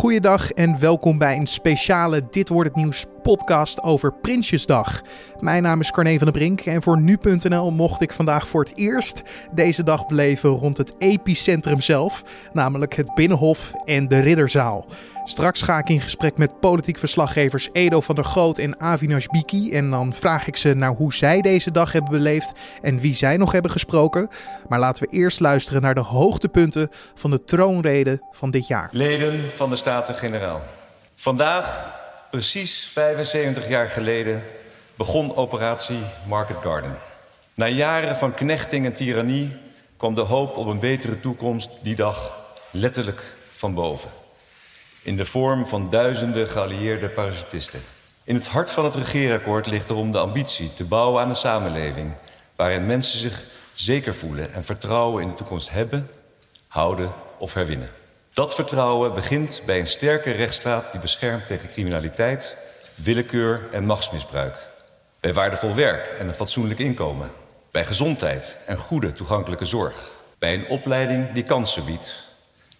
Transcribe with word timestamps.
Goeiedag 0.00 0.50
en 0.50 0.78
welkom 0.78 1.18
bij 1.18 1.36
een 1.36 1.46
speciale 1.46 2.22
Dit 2.30 2.48
wordt 2.48 2.68
het 2.68 2.78
nieuws 2.78 3.06
podcast 3.22 3.82
over 3.82 4.12
Prinsjesdag. 4.12 5.02
Mijn 5.38 5.62
naam 5.62 5.80
is 5.80 5.90
Carne 5.90 6.16
van 6.18 6.26
der 6.26 6.32
Brink 6.32 6.60
en 6.60 6.82
voor 6.82 7.00
nu.nl 7.00 7.70
mocht 7.70 8.00
ik 8.00 8.12
vandaag 8.12 8.48
voor 8.48 8.62
het 8.62 8.76
eerst 8.76 9.22
deze 9.52 9.82
dag 9.82 10.06
beleven 10.06 10.50
rond 10.50 10.76
het 10.76 10.94
epicentrum 10.98 11.80
zelf, 11.80 12.22
namelijk 12.52 12.94
het 12.94 13.14
Binnenhof 13.14 13.72
en 13.84 14.08
de 14.08 14.20
Ridderzaal. 14.20 14.86
Straks 15.24 15.62
ga 15.62 15.78
ik 15.78 15.88
in 15.88 16.00
gesprek 16.00 16.36
met 16.36 16.60
politiek 16.60 16.98
verslaggevers 16.98 17.68
Edo 17.72 18.00
van 18.00 18.14
der 18.14 18.24
Groot 18.24 18.58
en 18.58 18.80
Avinash 18.80 19.26
Biki. 19.26 19.72
En 19.72 19.90
dan 19.90 20.14
vraag 20.14 20.46
ik 20.46 20.56
ze 20.56 20.74
naar 20.74 20.94
hoe 20.94 21.14
zij 21.14 21.40
deze 21.40 21.70
dag 21.70 21.92
hebben 21.92 22.10
beleefd 22.10 22.52
en 22.82 22.98
wie 22.98 23.14
zij 23.14 23.36
nog 23.36 23.52
hebben 23.52 23.70
gesproken. 23.70 24.28
Maar 24.68 24.78
laten 24.78 25.02
we 25.02 25.16
eerst 25.16 25.40
luisteren 25.40 25.82
naar 25.82 25.94
de 25.94 26.00
hoogtepunten 26.00 26.88
van 27.14 27.30
de 27.30 27.44
troonrede 27.44 28.22
van 28.30 28.50
dit 28.50 28.66
jaar. 28.66 28.88
Leden 28.92 29.50
van 29.56 29.70
de 29.70 29.76
Staten-Generaal. 29.76 30.60
Vandaag, 31.14 31.99
precies 32.30 32.84
75 32.84 33.68
jaar 33.68 33.88
geleden, 33.88 34.42
begon 34.94 35.36
operatie 35.36 36.02
Market 36.26 36.56
Garden. 36.56 36.98
Na 37.54 37.68
jaren 37.68 38.16
van 38.16 38.34
knechting 38.34 38.84
en 38.84 38.94
tirannie 38.94 39.56
kwam 39.96 40.14
de 40.14 40.20
hoop 40.20 40.56
op 40.56 40.66
een 40.66 40.78
betere 40.78 41.20
toekomst 41.20 41.70
die 41.82 41.96
dag 41.96 42.46
letterlijk 42.70 43.34
van 43.52 43.74
boven 43.74 44.10
in 45.02 45.16
de 45.16 45.24
vorm 45.24 45.66
van 45.66 45.90
duizenden 45.90 46.48
geallieerde 46.48 47.08
parachutisten. 47.08 47.80
In 48.24 48.34
het 48.34 48.48
hart 48.48 48.72
van 48.72 48.84
het 48.84 48.94
regeerakkoord 48.94 49.66
ligt 49.66 49.90
erom 49.90 50.10
de 50.10 50.18
ambitie 50.18 50.72
te 50.72 50.84
bouwen 50.84 51.22
aan 51.22 51.28
een 51.28 51.34
samenleving 51.34 52.12
waarin 52.56 52.86
mensen 52.86 53.18
zich 53.18 53.44
zeker 53.72 54.14
voelen 54.14 54.52
en 54.52 54.64
vertrouwen 54.64 55.22
in 55.22 55.28
de 55.28 55.34
toekomst 55.34 55.70
hebben, 55.70 56.08
houden 56.68 57.10
of 57.38 57.54
herwinnen. 57.54 57.90
Dat 58.40 58.54
vertrouwen 58.54 59.14
begint 59.14 59.62
bij 59.66 59.80
een 59.80 59.86
sterke 59.86 60.30
rechtsstaat 60.30 60.92
die 60.92 61.00
beschermt 61.00 61.46
tegen 61.46 61.68
criminaliteit, 61.68 62.56
willekeur 62.94 63.68
en 63.72 63.84
machtsmisbruik. 63.84 64.54
Bij 65.20 65.34
waardevol 65.34 65.74
werk 65.74 66.06
en 66.18 66.28
een 66.28 66.34
fatsoenlijk 66.34 66.80
inkomen. 66.80 67.30
Bij 67.70 67.84
gezondheid 67.84 68.56
en 68.66 68.76
goede 68.76 69.12
toegankelijke 69.12 69.64
zorg. 69.64 70.10
Bij 70.38 70.54
een 70.54 70.68
opleiding 70.68 71.32
die 71.32 71.42
kansen 71.42 71.84
biedt 71.84 72.26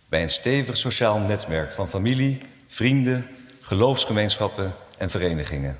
bij 0.08 0.22
een 0.22 0.30
stevig 0.30 0.76
sociaal 0.76 1.18
netwerk 1.18 1.72
van 1.72 1.88
familie, 1.88 2.40
vrienden, 2.66 3.26
geloofsgemeenschappen 3.60 4.74
en 4.98 5.10
verenigingen. 5.10 5.78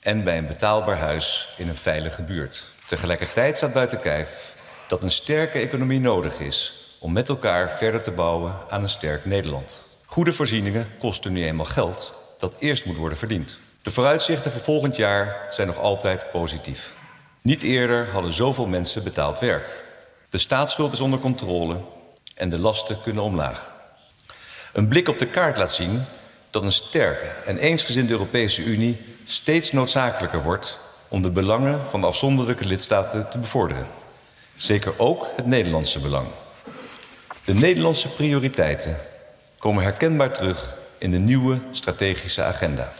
En 0.00 0.24
bij 0.24 0.38
een 0.38 0.46
betaalbaar 0.46 0.98
huis 0.98 1.54
in 1.56 1.68
een 1.68 1.76
veilige 1.76 2.22
buurt. 2.22 2.64
Tegelijkertijd 2.86 3.56
staat 3.56 3.72
buiten 3.72 4.00
kijf 4.00 4.54
dat 4.88 5.02
een 5.02 5.10
sterke 5.10 5.58
economie 5.58 6.00
nodig 6.00 6.40
is 6.40 6.81
om 7.02 7.12
met 7.12 7.28
elkaar 7.28 7.70
verder 7.70 8.02
te 8.02 8.10
bouwen 8.10 8.54
aan 8.68 8.82
een 8.82 8.88
sterk 8.88 9.24
Nederland. 9.24 9.80
Goede 10.04 10.32
voorzieningen 10.32 10.86
kosten 10.98 11.32
nu 11.32 11.44
eenmaal 11.44 11.66
geld 11.66 12.14
dat 12.38 12.56
eerst 12.58 12.84
moet 12.84 12.96
worden 12.96 13.18
verdiend. 13.18 13.58
De 13.82 13.90
vooruitzichten 13.90 14.50
voor 14.52 14.60
volgend 14.60 14.96
jaar 14.96 15.46
zijn 15.48 15.66
nog 15.66 15.78
altijd 15.78 16.30
positief. 16.30 16.92
Niet 17.40 17.62
eerder 17.62 18.10
hadden 18.10 18.32
zoveel 18.32 18.66
mensen 18.66 19.04
betaald 19.04 19.38
werk. 19.38 19.84
De 20.28 20.38
staatsschuld 20.38 20.92
is 20.92 21.00
onder 21.00 21.18
controle 21.18 21.80
en 22.34 22.50
de 22.50 22.58
lasten 22.58 23.02
kunnen 23.02 23.22
omlaag. 23.22 23.72
Een 24.72 24.88
blik 24.88 25.08
op 25.08 25.18
de 25.18 25.26
kaart 25.26 25.56
laat 25.56 25.72
zien 25.72 26.02
dat 26.50 26.62
een 26.62 26.72
sterke 26.72 27.26
en 27.46 27.58
eensgezinde 27.58 28.12
Europese 28.12 28.62
Unie 28.62 29.00
steeds 29.24 29.72
noodzakelijker 29.72 30.42
wordt 30.42 30.78
om 31.08 31.22
de 31.22 31.30
belangen 31.30 31.86
van 31.86 32.00
de 32.00 32.06
afzonderlijke 32.06 32.64
lidstaten 32.64 33.28
te 33.28 33.38
bevorderen. 33.38 33.86
Zeker 34.56 34.92
ook 34.96 35.26
het 35.36 35.46
Nederlandse 35.46 36.00
belang. 36.00 36.26
De 37.44 37.54
Nederlandse 37.54 38.08
prioriteiten 38.08 38.96
komen 39.58 39.82
herkenbaar 39.82 40.32
terug 40.32 40.76
in 40.98 41.10
de 41.10 41.18
nieuwe 41.18 41.58
strategische 41.70 42.42
agenda. 42.42 42.92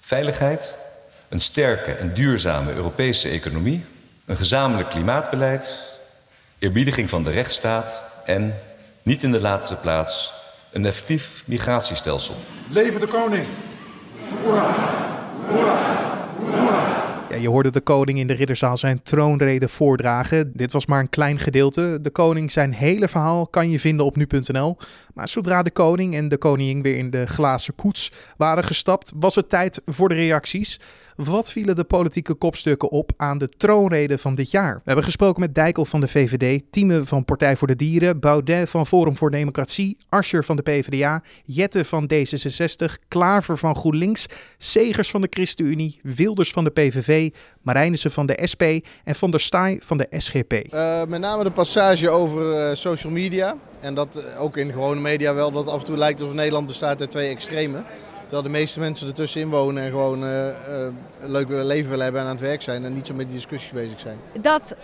Veiligheid, 0.00 0.74
een 1.28 1.40
sterke 1.40 1.92
en 1.92 2.14
duurzame 2.14 2.72
Europese 2.72 3.28
economie, 3.28 3.84
een 4.26 4.36
gezamenlijk 4.36 4.88
klimaatbeleid, 4.88 5.82
eerbiediging 6.58 7.08
van 7.08 7.24
de 7.24 7.30
rechtsstaat 7.30 8.02
en, 8.24 8.54
niet 9.02 9.22
in 9.22 9.32
de 9.32 9.40
laatste 9.40 9.74
plaats, 9.74 10.32
een 10.70 10.86
effectief 10.86 11.42
migratiestelsel. 11.46 12.34
Leven 12.70 13.00
de 13.00 13.06
koning! 13.06 13.46
Hoera! 14.42 14.74
Hoera! 15.48 16.13
Je 17.40 17.48
hoorde 17.48 17.70
de 17.70 17.80
koning 17.80 18.18
in 18.18 18.26
de 18.26 18.32
ridderzaal 18.32 18.76
zijn 18.76 19.02
troonrede 19.02 19.68
voordragen. 19.68 20.52
Dit 20.54 20.72
was 20.72 20.86
maar 20.86 21.00
een 21.00 21.08
klein 21.08 21.38
gedeelte. 21.38 21.98
De 22.02 22.10
koning 22.10 22.52
zijn 22.52 22.72
hele 22.72 23.08
verhaal 23.08 23.46
kan 23.46 23.70
je 23.70 23.80
vinden 23.80 24.06
op 24.06 24.16
nu.nl. 24.16 24.76
Maar 25.14 25.28
zodra 25.28 25.62
de 25.62 25.70
koning 25.70 26.14
en 26.14 26.28
de 26.28 26.38
koningin 26.38 26.82
weer 26.82 26.96
in 26.96 27.10
de 27.10 27.26
glazen 27.26 27.74
koets 27.74 28.12
waren 28.36 28.64
gestapt, 28.64 29.12
was 29.16 29.34
het 29.34 29.48
tijd 29.48 29.80
voor 29.84 30.08
de 30.08 30.14
reacties. 30.14 30.80
Wat 31.16 31.52
vielen 31.52 31.76
de 31.76 31.84
politieke 31.84 32.34
kopstukken 32.34 32.90
op 32.90 33.10
aan 33.16 33.38
de 33.38 33.48
troonrede 33.48 34.18
van 34.18 34.34
dit 34.34 34.50
jaar? 34.50 34.74
We 34.74 34.82
hebben 34.84 35.04
gesproken 35.04 35.40
met 35.40 35.54
Dijkel 35.54 35.84
van 35.84 36.00
de 36.00 36.08
VVD, 36.08 36.62
Tieme 36.70 37.04
van 37.04 37.24
Partij 37.24 37.56
voor 37.56 37.68
de 37.68 37.76
Dieren, 37.76 38.20
Baudet 38.20 38.70
van 38.70 38.86
Forum 38.86 39.16
voor 39.16 39.30
Democratie, 39.30 39.96
Ascher 40.08 40.44
van 40.44 40.56
de 40.56 40.62
PvdA, 40.62 41.22
Jette 41.44 41.84
van 41.84 42.10
D66, 42.12 42.92
Klaver 43.08 43.58
van 43.58 43.76
GroenLinks, 43.76 44.26
Segers 44.58 45.10
van 45.10 45.20
de 45.20 45.26
ChristenUnie, 45.30 46.00
Wilders 46.02 46.50
van 46.50 46.64
de 46.64 46.70
PVV, 46.70 47.30
Marijnissen 47.62 48.10
van 48.10 48.26
de 48.26 48.40
SP 48.52 48.62
en 49.04 49.14
Van 49.14 49.30
der 49.30 49.40
Staaij 49.40 49.80
van 49.84 49.98
de 49.98 50.06
SGP. 50.10 50.52
Eh, 50.52 51.04
met 51.04 51.20
name 51.20 51.44
de 51.44 51.50
passage 51.50 52.08
over 52.10 52.70
uh, 52.70 52.74
social 52.74 53.12
media. 53.12 53.56
En 53.84 53.94
dat 53.94 54.16
uh, 54.16 54.42
ook 54.42 54.56
in 54.56 54.72
gewone 54.72 55.00
media 55.00 55.34
wel, 55.34 55.52
dat 55.52 55.68
af 55.68 55.78
en 55.78 55.84
toe 55.84 55.96
lijkt 55.96 56.20
alsof 56.20 56.34
Nederland 56.34 56.66
bestaat 56.66 57.00
uit 57.00 57.10
twee 57.10 57.28
extremen. 57.28 57.84
Terwijl 58.34 58.54
de 58.54 58.60
meeste 58.60 58.80
mensen 58.80 59.06
ertussenin 59.06 59.50
wonen 59.50 59.82
en 59.82 59.90
gewoon 59.90 60.24
uh, 60.24 60.46
uh, 60.46 60.52
een 61.20 61.30
leuk 61.30 61.48
leven 61.48 61.90
willen 61.90 62.04
hebben 62.04 62.20
en 62.20 62.26
aan 62.26 62.32
het 62.32 62.44
werk 62.44 62.62
zijn. 62.62 62.84
En 62.84 62.94
niet 62.94 63.06
zo 63.06 63.14
met 63.14 63.26
die 63.26 63.34
discussies 63.34 63.72
bezig 63.72 64.00
zijn. 64.00 64.18
Dat 64.40 64.74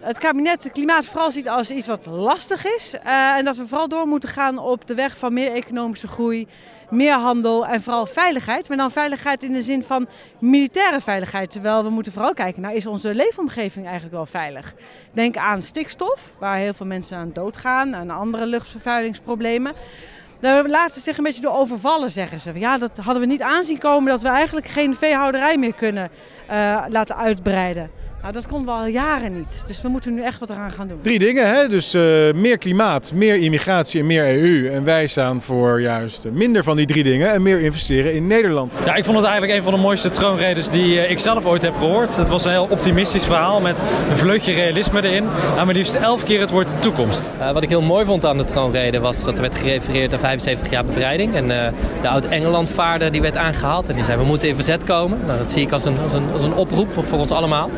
het 0.00 0.18
kabinet 0.18 0.62
het 0.62 0.72
klimaat 0.72 1.06
vooral 1.06 1.32
ziet 1.32 1.48
als 1.48 1.70
iets 1.70 1.86
wat 1.86 2.06
lastig 2.06 2.66
is. 2.66 2.94
en 3.36 3.44
dat 3.44 3.56
we 3.56 3.66
vooral 3.66 3.88
door 3.88 4.06
moeten 4.06 4.28
gaan 4.28 4.58
op 4.58 4.86
de 4.86 4.94
weg 4.94 5.18
van 5.18 5.32
meer 5.32 5.52
economische 5.52 6.08
groei 6.08 6.46
meer 6.90 7.14
handel 7.14 7.66
en 7.66 7.82
vooral 7.82 8.06
veiligheid. 8.06 8.68
Maar 8.68 8.76
dan 8.76 8.90
veiligheid 8.90 9.42
in 9.42 9.52
de 9.52 9.62
zin 9.62 9.84
van 9.84 10.08
militaire 10.38 11.00
veiligheid. 11.00 11.50
Terwijl 11.50 11.84
we 11.84 11.90
moeten 11.90 12.12
vooral 12.12 12.34
kijken 12.34 12.62
naar 12.62 12.74
is 12.74 12.86
onze 12.86 13.14
leefomgeving 13.14 13.84
eigenlijk 13.84 14.14
wel 14.14 14.26
veilig. 14.26 14.74
Denk 15.12 15.36
aan 15.36 15.62
stikstof, 15.62 16.34
waar 16.38 16.56
heel 16.56 16.74
veel 16.74 16.86
mensen 16.86 17.16
aan 17.16 17.30
doodgaan. 17.32 17.96
Aan 17.96 18.10
andere 18.10 18.46
luchtvervuilingsproblemen. 18.46 19.74
Daar 20.40 20.68
laten 20.68 21.00
zich 21.00 21.18
een 21.18 21.24
beetje 21.24 21.40
door 21.40 21.54
overvallen, 21.54 22.12
zeggen 22.12 22.40
ze. 22.40 22.52
Ja, 22.58 22.78
dat 22.78 22.98
hadden 22.98 23.20
we 23.22 23.28
niet 23.28 23.42
aanzien 23.42 23.78
komen 23.78 24.10
dat 24.10 24.22
we 24.22 24.28
eigenlijk 24.28 24.66
geen 24.66 24.96
veehouderij 24.96 25.58
meer 25.58 25.74
kunnen 25.74 26.10
uh, 26.50 26.84
laten 26.88 27.16
uitbreiden. 27.16 27.90
Nou, 28.22 28.32
dat 28.32 28.46
komt 28.46 28.64
wel 28.64 28.74
al 28.74 28.86
jaren 28.86 29.32
niet. 29.32 29.62
Dus 29.66 29.82
we 29.82 29.88
moeten 29.88 30.14
nu 30.14 30.22
echt 30.22 30.38
wat 30.38 30.50
eraan 30.50 30.70
gaan 30.70 30.88
doen. 30.88 30.98
Drie 31.02 31.18
dingen, 31.18 31.54
hè? 31.54 31.68
dus 31.68 31.94
uh, 31.94 32.02
meer 32.34 32.58
klimaat, 32.58 33.12
meer 33.14 33.36
immigratie 33.36 34.00
en 34.00 34.06
meer 34.06 34.42
EU. 34.42 34.70
En 34.70 34.84
wij 34.84 35.06
staan 35.06 35.42
voor 35.42 35.80
juist 35.80 36.24
minder 36.32 36.64
van 36.64 36.76
die 36.76 36.86
drie 36.86 37.02
dingen 37.02 37.32
en 37.32 37.42
meer 37.42 37.60
investeren 37.60 38.14
in 38.14 38.26
Nederland. 38.26 38.74
Ja, 38.84 38.94
ik 38.94 39.04
vond 39.04 39.16
het 39.16 39.26
eigenlijk 39.26 39.58
een 39.58 39.64
van 39.64 39.72
de 39.72 39.78
mooiste 39.78 40.08
troonredes 40.08 40.70
die 40.70 40.94
uh, 40.94 41.10
ik 41.10 41.18
zelf 41.18 41.46
ooit 41.46 41.62
heb 41.62 41.76
gehoord. 41.76 42.16
Het 42.16 42.28
was 42.28 42.44
een 42.44 42.50
heel 42.50 42.66
optimistisch 42.70 43.24
verhaal 43.24 43.60
met 43.60 43.80
een 44.10 44.16
vleugje 44.16 44.52
realisme 44.52 45.02
erin. 45.02 45.24
En 45.56 45.66
maar 45.66 45.74
liefst 45.74 45.94
elf 45.94 46.22
keer 46.22 46.40
het 46.40 46.50
woord 46.50 46.82
toekomst. 46.82 47.30
Uh, 47.38 47.52
wat 47.52 47.62
ik 47.62 47.68
heel 47.68 47.82
mooi 47.82 48.04
vond 48.04 48.24
aan 48.24 48.36
de 48.36 48.44
troonrede 48.44 49.00
was 49.00 49.24
dat 49.24 49.34
er 49.34 49.40
werd 49.40 49.58
gerefereerd 49.58 50.12
aan 50.12 50.20
75 50.20 50.70
jaar 50.70 50.84
bevrijding. 50.84 51.34
En 51.34 51.48
de 51.48 52.08
oud-Engelandvaarder 52.08 53.12
die 53.12 53.20
werd 53.20 53.36
aangehaald 53.36 53.88
en 53.88 53.94
die 53.94 54.04
zei 54.04 54.18
we 54.18 54.24
moeten 54.24 54.48
in 54.48 54.54
verzet 54.54 54.84
komen. 54.84 55.18
Nou, 55.26 55.38
dat 55.38 55.50
zie 55.50 55.62
ik 55.62 55.72
als 55.72 55.84
een, 55.84 55.98
als 55.98 56.12
een, 56.12 56.32
als 56.32 56.42
een 56.42 56.54
oproep 56.54 56.88
voor 57.06 57.18
ons 57.18 57.30
allemaal. 57.30 57.70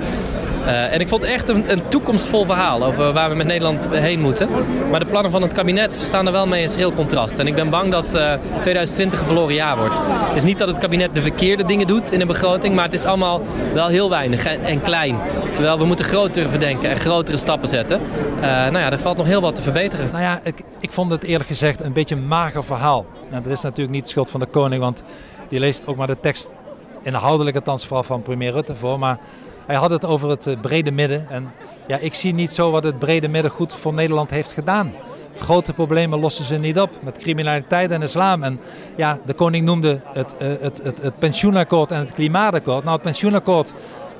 Uh, 0.70 0.92
en 0.92 1.00
ik 1.00 1.08
vond 1.08 1.22
echt 1.22 1.48
een, 1.48 1.72
een, 1.72 1.88
toekomstvol 1.88 2.44
verhaal 2.44 2.84
over 2.84 3.12
waar 3.12 3.30
we 3.30 3.34
met 3.34 3.46
Nederland 3.46 3.88
heen 3.88 4.20
moeten. 4.20 4.48
Maar 4.90 5.00
de 5.00 5.06
plannen 5.06 5.30
van 5.30 5.42
het 5.42 5.52
kabinet 5.52 5.94
staan 5.94 6.26
er 6.26 6.32
wel 6.32 6.46
mee 6.46 6.62
in 6.62 6.68
schril 6.68 6.92
contrast. 6.92 7.38
En 7.38 7.46
ik 7.46 7.54
ben 7.54 7.70
bang 7.70 7.90
dat 7.90 8.14
uh, 8.14 8.32
2020 8.60 9.20
een 9.20 9.26
verloren 9.26 9.54
jaar 9.54 9.76
wordt. 9.76 9.98
Het 10.02 10.36
is 10.36 10.42
niet 10.42 10.58
dat 10.58 10.68
het 10.68 10.78
kabinet 10.78 11.14
de 11.14 11.20
verkeerde 11.20 11.64
dingen 11.64 11.86
doet 11.86 12.12
in 12.12 12.18
de 12.18 12.26
begroting, 12.26 12.74
maar 12.74 12.84
het 12.84 12.92
is 12.92 13.04
allemaal 13.04 13.42
wel 13.74 13.86
heel 13.86 14.10
weinig 14.10 14.44
en, 14.44 14.82
klein. 14.82 15.18
Terwijl 15.50 15.78
we 15.78 15.84
moeten 15.84 16.04
groot 16.04 16.34
durven 16.34 16.60
denken 16.60 16.90
en 16.90 16.96
grotere 16.96 17.36
stappen 17.36 17.68
zetten. 17.68 18.00
Uh, 18.36 18.42
nou 18.42 18.78
ja, 18.78 18.90
er 18.90 18.98
valt 18.98 19.16
nog 19.16 19.26
heel 19.26 19.40
wat 19.40 19.54
te 19.54 19.62
verbeteren. 19.62 20.08
Nou 20.12 20.22
ja, 20.22 20.40
ik, 20.44 20.62
ik 20.80 20.92
vond 20.92 21.10
het 21.10 21.22
eerlijk 21.24 21.48
gezegd 21.48 21.80
een 21.80 21.92
beetje 21.92 22.14
een 22.14 22.26
mager 22.26 22.64
verhaal. 22.64 23.06
Nou, 23.30 23.42
dat 23.42 23.52
is 23.52 23.60
natuurlijk 23.60 23.94
niet 23.94 24.04
de 24.04 24.10
schuld 24.10 24.30
van 24.30 24.40
de 24.40 24.46
koning, 24.46 24.82
want 24.82 25.02
die 25.48 25.60
leest 25.60 25.86
ook 25.86 25.96
maar 25.96 26.06
de 26.06 26.20
tekst 26.20 26.52
inhoudelijk 27.02 27.56
althans 27.56 27.86
vooral 27.86 28.02
van 28.02 28.22
premier 28.22 28.52
Rutte 28.52 28.74
voor. 28.74 28.98
Maar 28.98 29.18
hij 29.70 29.78
had 29.78 29.90
het 29.90 30.04
over 30.04 30.28
het 30.28 30.46
eh, 30.46 30.60
brede 30.60 30.90
midden. 30.90 31.26
En 31.28 31.52
ja, 31.86 31.98
ik 31.98 32.14
zie 32.14 32.34
niet 32.34 32.52
zo 32.52 32.70
wat 32.70 32.82
het 32.82 32.98
brede 32.98 33.28
midden 33.28 33.50
goed 33.50 33.74
voor 33.74 33.94
Nederland 33.94 34.30
heeft 34.30 34.52
gedaan. 34.52 34.92
Grote 35.38 35.72
problemen 35.72 36.18
lossen 36.18 36.44
ze 36.44 36.56
niet 36.56 36.80
op 36.80 36.90
met 37.02 37.18
criminaliteit 37.18 37.90
en 37.90 38.02
islam. 38.02 38.42
En 38.42 38.60
ja, 38.96 39.18
de 39.24 39.32
koning 39.32 39.64
noemde 39.64 40.00
het, 40.04 40.34
uh, 40.42 40.48
het, 40.60 40.80
het, 40.82 41.02
het 41.02 41.18
pensioenakkoord 41.18 41.90
en 41.90 41.98
het 41.98 42.12
klimaatakkoord. 42.12 42.82
Nou, 42.82 42.94
het 42.94 43.04
pensioenakkoord, 43.04 43.72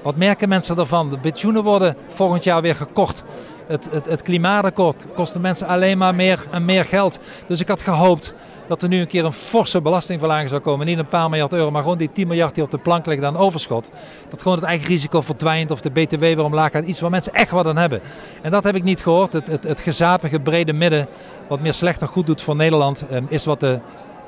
wat 0.02 0.17
merken 0.17 0.49
mensen 0.49 0.76
ervan? 0.76 1.11
De 1.11 1.19
pensioenen 1.19 1.62
worden 1.62 1.96
volgend 2.08 2.44
jaar 2.44 2.62
weer 2.62 2.75
gekort. 2.75 3.23
Het, 3.67 3.88
het, 3.91 4.06
het 4.06 4.23
klimaatakkoord 4.23 5.06
kost 5.14 5.32
de 5.32 5.41
mensen 5.41 5.67
alleen 5.67 5.99
maar 5.99 6.14
meer 6.14 6.46
en 6.50 6.64
meer 6.64 6.85
geld. 6.85 7.19
Dus 7.46 7.61
ik 7.61 7.69
had 7.69 7.81
gehoopt 7.81 8.35
dat 8.70 8.82
er 8.82 8.88
nu 8.88 9.00
een 9.00 9.06
keer 9.06 9.25
een 9.25 9.32
forse 9.32 9.81
belastingverlaging 9.81 10.49
zou 10.49 10.61
komen. 10.61 10.87
Niet 10.87 10.99
een 10.99 11.06
paar 11.06 11.28
miljard 11.31 11.52
euro, 11.52 11.70
maar 11.70 11.82
gewoon 11.82 11.99
die 11.99 12.12
10 12.12 12.28
miljard 12.28 12.55
die 12.55 12.64
op 12.64 12.70
de 12.70 12.78
plank 12.78 13.06
ligt 13.06 13.22
aan 13.22 13.37
overschot. 13.37 13.90
Dat 14.28 14.43
gewoon 14.43 14.56
het 14.56 14.67
eigen 14.67 14.87
risico 14.87 15.20
verdwijnt 15.20 15.70
of 15.70 15.81
de 15.81 15.90
BTW 15.90 16.20
weer 16.20 16.44
omlaag 16.44 16.70
gaat. 16.70 16.84
Iets 16.84 17.00
waar 17.00 17.11
mensen 17.11 17.32
echt 17.32 17.50
wat 17.50 17.67
aan 17.67 17.76
hebben. 17.76 18.00
En 18.43 18.50
dat 18.50 18.64
heb 18.64 18.75
ik 18.76 18.82
niet 18.82 19.02
gehoord. 19.02 19.32
Het, 19.32 19.46
het, 19.46 19.64
het 19.64 19.81
gezapige 19.81 20.40
brede 20.40 20.72
midden, 20.72 21.06
wat 21.49 21.61
meer 21.61 21.75
slecht 21.75 22.00
dan 22.00 22.08
goed 22.08 22.26
doet 22.26 22.43
voor 22.43 22.56
Nederland, 22.56 23.06
ehm, 23.11 23.25
is 23.28 23.44
wat 23.44 23.61
de 23.61 23.81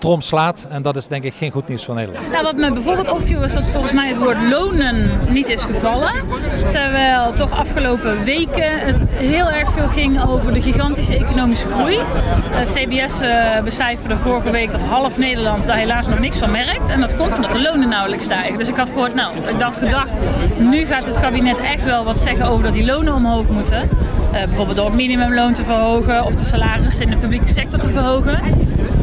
trom 0.02 0.20
slaat. 0.20 0.66
En 0.68 0.82
dat 0.82 0.96
is 0.96 1.06
denk 1.06 1.24
ik 1.24 1.34
geen 1.34 1.50
goed 1.50 1.68
nieuws 1.68 1.84
voor 1.84 1.94
Nederland. 1.94 2.30
Nou, 2.30 2.42
wat 2.42 2.56
me 2.56 2.72
bijvoorbeeld 2.72 3.08
opviel 3.08 3.42
is 3.42 3.52
dat 3.52 3.68
volgens 3.68 3.92
mij 3.92 4.08
het 4.08 4.16
woord 4.16 4.48
lonen 4.50 5.10
niet 5.28 5.48
is 5.48 5.64
gevallen. 5.64 6.12
Terwijl 6.68 7.32
toch 7.32 7.50
afgelopen 7.50 8.24
weken 8.24 8.78
het 8.78 9.00
heel 9.08 9.50
erg 9.50 9.72
veel 9.72 9.88
ging 9.88 10.24
over 10.26 10.52
de 10.52 10.62
gigantische 10.62 11.16
economische 11.16 11.68
groei. 11.68 11.98
CBS 12.64 13.22
uh, 13.22 13.60
becijferde 13.60 14.16
vorige 14.16 14.50
week 14.50 14.70
dat 14.70 14.82
half 14.82 15.18
Nederland 15.18 15.66
daar 15.66 15.76
helaas 15.76 16.06
nog 16.06 16.18
niks 16.18 16.38
van 16.38 16.50
merkt. 16.50 16.88
En 16.88 17.00
dat 17.00 17.16
komt 17.16 17.34
omdat 17.34 17.52
de 17.52 17.60
lonen 17.60 17.88
nauwelijks 17.88 18.24
stijgen. 18.24 18.58
Dus 18.58 18.68
ik 18.68 18.76
had 18.76 18.88
gehoord, 18.88 19.14
nou, 19.14 19.36
ik 19.36 19.60
had 19.60 19.78
gedacht, 19.78 20.16
nu 20.58 20.84
gaat 20.84 21.06
het 21.06 21.20
kabinet 21.20 21.58
echt 21.58 21.84
wel 21.84 22.04
wat 22.04 22.18
zeggen 22.18 22.46
over 22.46 22.64
dat 22.64 22.72
die 22.72 22.84
lonen 22.84 23.14
omhoog 23.14 23.48
moeten. 23.48 23.88
Uh, 24.32 24.44
bijvoorbeeld 24.44 24.76
door 24.76 24.86
het 24.86 24.94
minimumloon 24.94 25.54
te 25.54 25.64
verhogen 25.64 26.24
of 26.24 26.34
de 26.34 26.44
salarissen 26.44 27.04
in 27.04 27.10
de 27.10 27.16
publieke 27.16 27.48
sector 27.48 27.80
te 27.80 27.90
verhogen. 27.90 28.40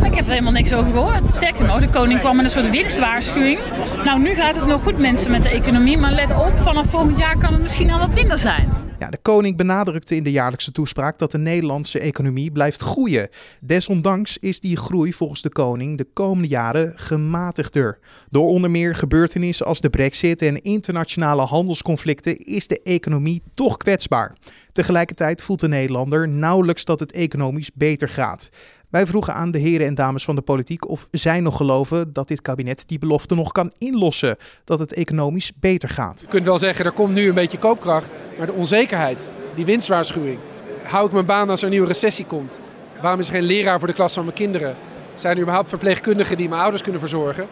Ik 0.04 0.16
heb 0.16 0.26
er 0.26 0.32
helemaal 0.32 0.52
niks 0.52 0.74
over 0.74 0.92
gehoord. 0.92 1.30
Sterker 1.30 1.66
nog, 1.66 1.80
de 1.80 1.90
koning 1.90 2.20
kwam 2.20 2.36
met 2.36 2.46
een 2.46 2.52
soort 2.52 2.70
winstwaarschuwing. 2.70 3.60
Nou, 4.04 4.20
nu 4.20 4.34
gaat 4.34 4.56
het 4.56 4.66
nog 4.66 4.82
goed 4.82 4.98
mensen 4.98 5.32
met 5.32 5.44
de 5.44 5.50
economie. 5.50 5.98
Maar 5.98 6.12
let 6.12 6.32
op, 6.32 6.58
vanaf 6.58 6.90
volgend 6.90 7.18
jaar 7.18 7.38
kan 7.38 7.54
het 7.54 7.62
misschien 7.62 7.92
al 7.92 8.00
wat 8.00 8.14
minder 8.14 8.38
zijn. 8.38 8.70
Ja, 9.00 9.10
de 9.10 9.18
koning 9.22 9.58
benadrukte 9.58 10.16
in 10.16 10.24
de 10.24 10.32
jaarlijkse 10.32 10.72
toespraak 10.72 11.18
dat 11.18 11.32
de 11.32 11.38
Nederlandse 11.38 12.00
economie 12.00 12.52
blijft 12.52 12.82
groeien. 12.82 13.30
Desondanks 13.60 14.38
is 14.38 14.60
die 14.60 14.78
groei 14.78 15.14
volgens 15.14 15.42
de 15.42 15.50
koning 15.50 15.98
de 15.98 16.08
komende 16.14 16.48
jaren 16.48 16.94
gematigder. 16.96 18.00
Door 18.30 18.48
onder 18.48 18.72
meer 18.72 18.96
gebeurtenissen 18.96 19.66
als 19.66 19.82
de 19.82 19.90
brexit 19.90 20.42
en 20.42 20.62
internationale 20.62 21.42
handelsconflicten 21.42 22.38
is 22.38 22.68
de 22.68 22.82
economie 22.82 23.42
toch 23.54 23.78
kwetsbaar. 23.78 24.36
Tegelijkertijd 24.72 25.42
voelt 25.42 25.60
de 25.60 25.68
Nederlander 25.68 26.28
nauwelijks 26.28 26.86
dat 26.86 27.00
het 27.00 27.12
economisch 27.12 27.72
beter 27.74 28.10
gaat. 28.10 28.50
Wij 28.90 29.06
vroegen 29.06 29.34
aan 29.34 29.52
de 29.52 29.60
heren 29.60 29.88
en 29.88 29.96
dames 29.96 30.24
van 30.24 30.36
de 30.36 30.42
politiek 30.42 30.90
of 30.90 31.08
zij 31.12 31.40
nog 31.40 31.58
geloven 31.58 32.14
dat 32.14 32.28
dit 32.28 32.42
kabinet 32.42 32.88
die 32.88 33.00
belofte 33.00 33.36
nog 33.36 33.52
kan 33.52 33.72
inlossen, 33.78 34.38
dat 34.64 34.80
het 34.80 34.94
economisch 34.94 35.52
beter 35.60 35.90
gaat. 35.90 36.22
Je 36.22 36.28
kunt 36.28 36.46
wel 36.46 36.60
zeggen, 36.60 36.86
er 36.86 36.92
komt 36.92 37.14
nu 37.14 37.28
een 37.28 37.34
beetje 37.34 37.58
koopkracht, 37.58 38.10
maar 38.38 38.46
de 38.46 38.54
onzekerheid, 38.54 39.32
die 39.56 39.66
winstwaarschuwing. 39.66 40.40
Hou 40.84 41.06
ik 41.06 41.12
mijn 41.12 41.26
baan 41.26 41.50
als 41.50 41.60
er 41.60 41.66
een 41.66 41.72
nieuwe 41.72 41.88
recessie 41.88 42.26
komt? 42.26 42.60
Waarom 43.02 43.20
is 43.20 43.28
er 43.28 43.34
geen 43.34 43.44
leraar 43.44 43.80
voor 43.80 43.88
de 43.88 43.94
klas 43.94 44.14
van 44.14 44.24
mijn 44.24 44.36
kinderen? 44.36 44.76
Zijn 45.16 45.36
er 45.36 45.42
überhaupt 45.42 45.70
verpleegkundigen 45.70 46.38
die 46.38 46.50
mijn 46.50 46.62
ouders 46.62 46.82
kunnen 46.82 47.00
verzorgen? 47.00 47.48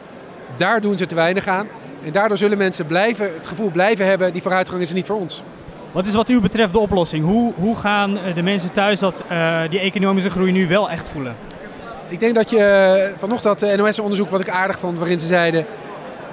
Daar 0.58 0.82
doen 0.82 0.98
ze 0.98 1.06
te 1.06 1.16
weinig 1.16 1.48
aan. 1.48 1.68
En 2.04 2.12
daardoor 2.12 2.38
zullen 2.38 2.58
mensen 2.58 2.86
blijven, 2.86 3.34
het 3.34 3.48
gevoel 3.48 3.72
blijven 3.72 4.06
hebben, 4.06 4.34
die 4.34 4.42
vooruitgang 4.42 4.82
is 4.82 4.90
er 4.90 4.96
niet 4.96 5.06
voor 5.06 5.20
ons. 5.20 5.44
Wat 5.98 6.06
is 6.08 6.14
wat 6.14 6.30
u 6.30 6.40
betreft 6.40 6.74
de 6.74 6.80
oplossing? 6.80 7.26
Hoe, 7.26 7.54
hoe 7.56 7.76
gaan 7.76 8.18
eh, 8.18 8.36
de 8.36 8.44
mensen 8.44 8.72
thuis 8.72 9.00
dat, 9.00 9.24
uh, 9.32 9.62
die 9.70 9.80
economische 9.80 10.30
groei 10.30 10.52
nu 10.52 10.68
wel 10.68 10.90
echt 10.90 11.10
voelen? 11.10 11.36
Ik 12.10 12.20
denk 12.20 12.36
dat 12.36 12.50
je 12.50 12.64
eh, 12.64 13.20
vanochtend 13.20 13.60
dat 13.60 13.78
NOS-onderzoek 13.78 14.30
wat 14.30 14.40
ik 14.40 14.50
aardig 14.50 14.80
vond, 14.80 14.98
waarin 14.98 15.20
ze 15.20 15.28
zeiden... 15.28 15.66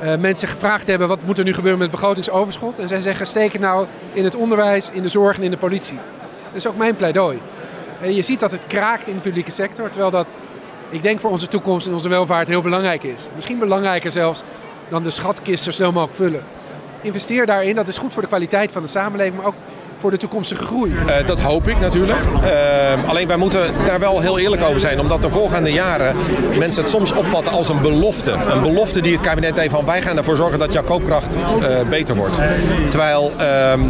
Uh, 0.03 0.17
mensen 0.17 0.49
gevraagd 0.49 0.87
hebben 0.87 1.09
wat 1.09 1.25
moet 1.25 1.39
er 1.39 1.45
nu 1.45 1.53
gebeuren 1.53 1.79
met 1.79 1.91
het 1.91 2.01
begrotingsoverschot. 2.01 2.79
En 2.79 2.89
zij 2.89 3.01
zeggen 3.01 3.27
steek 3.27 3.53
het 3.53 3.61
nou 3.61 3.87
in 4.13 4.25
het 4.25 4.35
onderwijs, 4.35 4.91
in 4.93 5.03
de 5.03 5.09
zorg 5.09 5.37
en 5.37 5.43
in 5.43 5.51
de 5.51 5.57
politie. 5.57 5.99
Dat 6.47 6.55
is 6.55 6.67
ook 6.67 6.77
mijn 6.77 6.95
pleidooi. 6.95 7.39
je 8.03 8.23
ziet 8.23 8.41
dat 8.41 8.51
het 8.51 8.67
kraakt 8.67 9.09
in 9.09 9.15
de 9.15 9.21
publieke 9.21 9.51
sector, 9.51 9.91
terwijl 9.91 10.11
dat, 10.11 10.35
ik 10.89 11.03
denk 11.03 11.21
voor 11.21 11.31
onze 11.31 11.49
toekomst 11.49 11.87
en 11.87 11.93
onze 11.93 12.09
welvaart 12.09 12.49
heel 12.49 12.63
belangrijk 12.63 13.03
is. 13.03 13.29
Misschien 13.35 13.59
belangrijker 13.59 14.11
zelfs 14.11 14.43
dan 14.89 15.03
de 15.03 15.11
schatkist 15.11 15.65
zo 15.65 15.71
snel 15.71 15.93
mogelijk 15.93 16.17
vullen 16.17 16.43
investeer 17.05 17.47
daarin. 17.47 17.75
Dat 17.75 17.89
is 17.89 17.99
goed 17.99 18.13
voor 18.13 18.23
de 18.23 18.29
kwaliteit 18.29 18.73
van 18.73 18.83
de 18.83 18.89
samenleving, 18.89 19.37
maar 19.37 19.47
ook 19.47 19.55
voor 20.05 20.13
de 20.13 20.19
toekomstige 20.19 20.65
groei. 20.65 20.91
Uh, 20.91 21.27
dat 21.27 21.41
hoop 21.41 21.69
ik 21.69 21.81
natuurlijk. 21.81 22.21
Uh, 22.45 23.09
alleen 23.09 23.27
wij 23.27 23.37
moeten 23.37 23.71
daar 23.87 24.01
wel 24.01 24.21
heel 24.21 24.39
eerlijk 24.39 24.63
over 24.63 24.81
zijn. 24.81 25.01
Omdat 25.01 25.23
de 25.23 25.31
volgende 25.31 25.73
jaren 25.73 26.17
mensen 26.59 26.83
het 26.83 26.91
soms 26.91 27.13
opvatten 27.13 27.53
als 27.53 27.69
een 27.69 27.81
belofte. 27.81 28.31
Een 28.31 28.63
belofte 28.63 29.01
die 29.01 29.13
het 29.13 29.21
kabinet 29.21 29.59
heeft 29.59 29.71
van 29.71 29.85
wij 29.85 30.03
gaan 30.03 30.17
ervoor 30.17 30.37
zorgen 30.37 30.59
dat 30.59 30.73
jouw 30.73 30.83
koopkracht 30.83 31.37
uh, 31.37 31.43
beter 31.89 32.15
wordt. 32.15 32.39
Terwijl 32.89 33.33
ehm, 33.39 33.81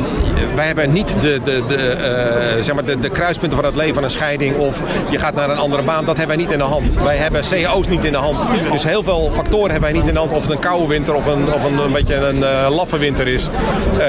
wij 0.54 0.66
hebben 0.66 0.92
niet 0.92 1.20
de, 1.20 1.40
de, 1.44 1.62
de, 1.68 2.56
zeg 2.60 2.74
maar 2.74 2.84
de, 2.84 2.98
de 2.98 3.08
kruispunten 3.08 3.58
van 3.58 3.66
het 3.66 3.76
leven, 3.76 4.02
een 4.02 4.10
scheiding 4.10 4.56
of 4.56 4.82
je 5.10 5.18
gaat 5.18 5.34
naar 5.34 5.50
een 5.50 5.58
andere 5.58 5.82
baan. 5.82 6.04
Dat 6.04 6.16
hebben 6.16 6.36
wij 6.36 6.44
niet 6.44 6.52
in 6.52 6.58
de 6.58 6.64
hand. 6.64 6.94
Wij 6.94 7.16
hebben 7.16 7.44
CEO's 7.44 7.88
niet 7.88 8.04
in 8.04 8.12
de 8.12 8.18
hand. 8.18 8.48
Dus 8.72 8.84
heel 8.84 9.02
veel 9.02 9.30
factoren 9.32 9.70
hebben 9.70 9.90
wij 9.90 10.00
niet 10.00 10.08
in 10.08 10.14
de 10.14 10.20
hand. 10.20 10.32
Of 10.32 10.42
het 10.42 10.52
een 10.52 10.58
koude 10.58 10.86
winter 10.86 11.14
of 11.14 11.26
een, 11.26 11.52
of 11.52 11.64
een, 11.64 11.78
een 11.78 11.92
beetje 11.92 12.14
een 12.14 12.38
laffe 12.68 12.98
winter 12.98 13.28
is. 13.28 13.48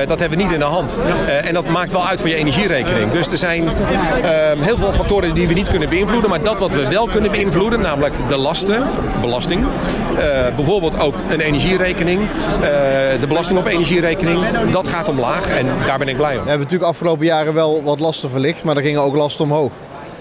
dat 0.08 0.20
hebben 0.20 0.38
we 0.38 0.44
niet 0.44 0.54
in 0.54 0.60
de 0.60 0.66
hand. 0.66 1.02
en 1.44 1.54
dat 1.54 1.68
maakt 1.68 1.92
wel 1.92 2.08
uit 2.08 2.20
voor 2.20 2.30
je 2.30 2.36
energierekening. 2.36 3.12
Dus 3.12 3.28
er 3.28 3.38
zijn 3.38 3.68
ehm, 3.68 4.62
heel 4.62 4.78
veel 4.78 4.94
factoren 4.94 5.34
die 5.34 5.48
we 5.48 5.54
niet 5.54 5.70
kunnen 5.70 5.90
beïnvloeden. 5.90 6.30
Maar 6.30 6.42
dat 6.42 6.60
wat 6.60 6.74
we 6.74 6.88
wel 6.88 7.08
kunnen 7.08 7.32
beïnvloeden, 7.32 7.82
namelijk 7.82 8.16
de 8.28 8.38
lasten, 8.38 8.84
belasting. 9.22 9.66
Bijvoorbeeld 10.56 11.00
ook 11.00 11.16
een 11.30 11.40
energierekening, 11.40 12.22
de 13.20 13.28
belasting 13.28 13.60
op 13.60 13.66
energierekening. 13.66 14.40
Dat 14.72 14.88
gaat 14.88 15.10
omlaag 15.10 15.50
en 15.50 15.68
daar 15.86 15.98
ben 15.98 16.08
ik 16.08 16.18
blij 16.18 16.25
om. 16.32 16.44
We 16.44 16.50
hebben 16.50 16.60
natuurlijk 16.60 16.90
afgelopen 16.92 17.26
jaren 17.26 17.54
wel 17.54 17.84
wat 17.84 18.00
lasten 18.00 18.30
verlicht, 18.30 18.64
maar 18.64 18.78
er 18.78 18.84
gingen 18.84 19.02
ook 19.02 19.16
lasten 19.16 19.46
omhoog. 19.46 19.72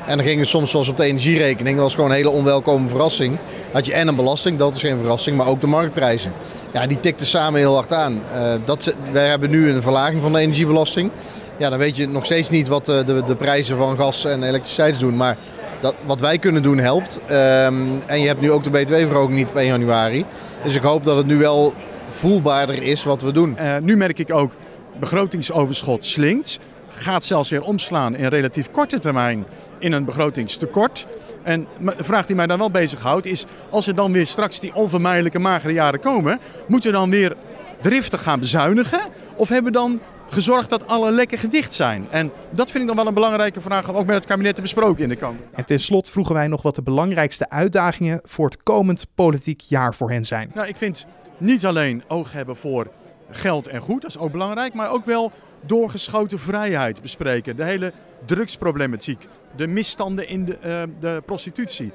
En 0.06 0.17
dan 0.17 0.27
gingen 0.27 0.47
soms 0.47 0.71
zoals 0.71 0.89
op 0.89 0.97
de 0.97 1.05
energierekening, 1.05 1.77
dat 1.77 1.85
was 1.85 1.95
gewoon 1.95 2.11
een 2.11 2.17
hele 2.17 2.31
onwelkome 2.31 2.89
verrassing. 2.89 3.39
Had 3.73 3.87
je 3.87 3.93
en 3.93 4.09
een 4.09 4.17
belasting, 4.17 4.59
dat 4.59 4.75
is 4.75 4.81
geen 4.81 4.99
verrassing, 4.99 5.37
maar 5.37 5.47
ook 5.47 5.61
de 5.61 5.67
marktprijzen. 5.67 6.33
Ja, 6.73 6.87
die 6.87 7.01
tikten 7.01 7.27
samen 7.27 7.61
heel 7.61 7.75
hard 7.75 7.93
aan. 7.93 8.12
Uh, 8.12 8.53
dat, 8.65 8.95
wij 9.12 9.29
hebben 9.29 9.51
nu 9.51 9.71
een 9.71 9.83
verlaging 9.83 10.23
van 10.23 10.33
de 10.33 10.39
energiebelasting 10.39 11.11
ja, 11.56 11.71
dan 11.71 11.79
weet 11.79 11.97
je 11.97 12.09
nog 12.09 12.25
steeds 12.25 12.51
niet 12.51 12.69
wat 12.69 12.87
de, 12.87 13.03
de, 13.06 13.23
de 13.25 13.37
prijzen 13.37 13.77
van 13.77 13.97
gas 13.97 14.25
en 14.25 14.43
elektriciteit 14.43 14.99
doen. 14.99 15.17
Maar 15.17 15.37
dat, 15.81 15.95
wat 16.06 16.21
wij 16.21 16.39
kunnen 16.39 16.62
doen 16.62 16.79
helpt. 16.79 17.21
Um, 17.31 18.03
en 18.06 18.21
je 18.21 18.27
hebt 18.27 18.41
nu 18.41 18.51
ook 18.51 18.65
de 18.65 18.71
btw-verhoging 18.71 19.37
niet 19.37 19.49
op 19.49 19.56
1 19.56 19.67
januari. 19.67 20.25
Dus 20.62 20.75
ik 20.75 20.83
hoop 20.83 21.05
dat 21.05 21.17
het 21.17 21.27
nu 21.27 21.37
wel 21.37 21.75
voelbaarder 22.05 22.83
is 22.83 23.05
wat 23.05 23.23
we 23.23 23.33
doen. 23.33 23.56
Uh, 23.61 23.77
nu 23.83 23.97
merk 23.97 24.19
ik 24.19 24.33
ook, 24.33 24.53
begrotingsoverschot 25.00 26.05
slinkt. 26.05 26.58
Gaat 26.88 27.25
zelfs 27.25 27.50
weer 27.50 27.62
omslaan 27.62 28.17
in 28.17 28.29
relatief 28.29 28.70
korte 28.70 28.99
termijn 28.99 29.44
in 29.79 29.93
een 29.93 30.05
begrotingstekort. 30.05 31.06
En 31.43 31.67
de 31.81 32.05
vraag 32.05 32.26
die 32.26 32.37
mij 32.37 32.46
dan 32.46 32.58
wel 32.58 32.70
bezighoudt 32.70 33.26
is, 33.26 33.44
als 33.70 33.87
er 33.87 33.94
dan 33.94 34.12
weer 34.12 34.26
straks 34.26 34.61
die 34.61 34.75
onvermijdelijke 34.75 35.38
magere 35.38 35.72
jaren 35.72 36.01
komen, 36.01 36.39
moeten 36.67 36.91
we 36.91 36.96
dan 36.96 37.10
weer 37.10 37.36
driftig 37.81 38.22
gaan 38.22 38.41
bezuinigen? 38.41 39.01
Of 39.36 39.48
hebben 39.48 39.72
we 39.72 39.79
dan 39.79 40.01
gezorgd 40.29 40.70
dat 40.70 40.86
alle 40.86 41.13
lekken 41.13 41.39
gedicht 41.39 41.74
zijn? 41.74 42.06
En 42.10 42.31
dat 42.51 42.70
vind 42.70 42.82
ik 42.82 42.86
dan 42.86 42.96
wel 42.96 43.06
een 43.06 43.15
belangrijke 43.15 43.60
vraag 43.60 43.89
om 43.89 43.96
ook 43.96 44.06
met 44.06 44.15
het 44.15 44.27
kabinet 44.27 44.56
te 44.56 44.63
besproken 44.63 45.03
in 45.03 45.08
de 45.08 45.17
komende. 45.17 45.44
En 45.53 45.65
ten 45.65 45.81
slotte 45.81 46.10
vroegen 46.10 46.34
wij 46.34 46.48
nog 46.48 46.63
wat 46.63 46.74
de 46.74 46.82
belangrijkste 46.82 47.51
uitdagingen 47.51 48.20
voor 48.22 48.44
het 48.44 48.63
komend 48.63 49.06
politiek 49.15 49.60
jaar 49.60 49.94
voor 49.94 50.10
hen 50.10 50.24
zijn. 50.24 50.51
Nou, 50.55 50.69
ik 50.69 50.77
vind 50.77 51.06
niet 51.39 51.67
alleen 51.67 52.03
oog 52.08 52.32
hebben 52.32 52.56
voor 52.56 52.86
geld 53.34 53.67
en 53.67 53.81
goed, 53.81 54.03
dat 54.03 54.10
is 54.10 54.19
ook 54.19 54.32
belangrijk, 54.32 54.74
maar 54.74 54.91
ook 54.91 55.05
wel 55.05 55.32
doorgeschoten 55.67 56.39
vrijheid 56.39 57.03
bespreken. 57.03 57.56
De 57.56 57.65
hele 57.65 57.93
drugsproblematiek, 58.25 59.27
de 59.56 59.67
misstanden 59.67 60.29
in 60.29 60.44
de, 60.44 60.59
uh, 60.65 60.83
de 61.01 61.23
prostitutie 61.27 61.93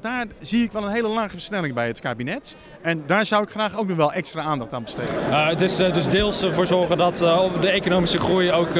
daar 0.00 0.26
zie 0.40 0.64
ik 0.64 0.72
wel 0.72 0.84
een 0.84 0.92
hele 0.92 1.08
lage 1.08 1.30
versnelling 1.30 1.74
bij 1.74 1.86
het 1.86 2.00
kabinet. 2.00 2.56
En 2.82 3.02
daar 3.06 3.26
zou 3.26 3.42
ik 3.42 3.50
graag 3.50 3.78
ook 3.78 3.88
nog 3.88 3.96
wel 3.96 4.12
extra 4.12 4.42
aandacht 4.42 4.72
aan 4.72 4.82
besteden. 4.82 5.14
Uh, 5.28 5.48
het 5.48 5.60
is 5.60 5.80
uh, 5.80 5.94
dus 5.94 6.08
deels 6.08 6.42
ervoor 6.42 6.66
zorgen 6.66 6.98
dat 6.98 7.18
de 7.60 7.68
economische 7.68 8.18
groei 8.18 8.52
ook 8.52 8.72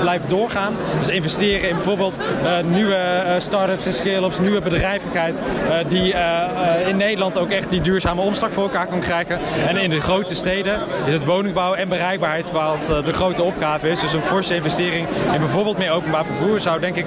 blijft 0.00 0.28
doorgaan. 0.28 0.74
Dus 0.98 1.08
investeren 1.08 1.68
in 1.68 1.74
bijvoorbeeld 1.74 2.18
nieuwe 2.70 3.36
start-ups 3.38 3.86
en 3.86 3.94
scale-ups, 3.94 4.38
nieuwe 4.38 4.60
bedrijvigheid. 4.60 5.42
die 5.88 6.14
in 6.86 6.96
Nederland 6.96 7.38
ook 7.38 7.50
echt 7.50 7.70
die 7.70 7.80
duurzame 7.80 8.20
omslag 8.20 8.52
voor 8.52 8.62
elkaar 8.62 8.86
kan 8.86 9.00
krijgen. 9.00 9.38
En 9.68 9.76
in 9.76 9.90
de 9.90 10.00
grote 10.00 10.34
steden 10.34 10.80
is 11.06 11.12
het 11.12 11.24
woningbouw 11.24 11.74
en 11.74 11.88
bereikbaarheid 11.88 12.50
wat 12.50 12.86
de 13.04 13.12
grote 13.12 13.42
opgave 13.54 13.88
is. 13.88 14.00
Dus 14.00 14.12
een 14.12 14.22
forse 14.22 14.54
investering 14.54 15.08
in 15.08 15.40
bijvoorbeeld 15.40 15.78
meer 15.78 15.90
openbaar 15.90 16.24
vervoer 16.24 16.60
zou 16.60 16.80
denk 16.80 16.96
ik 16.96 17.06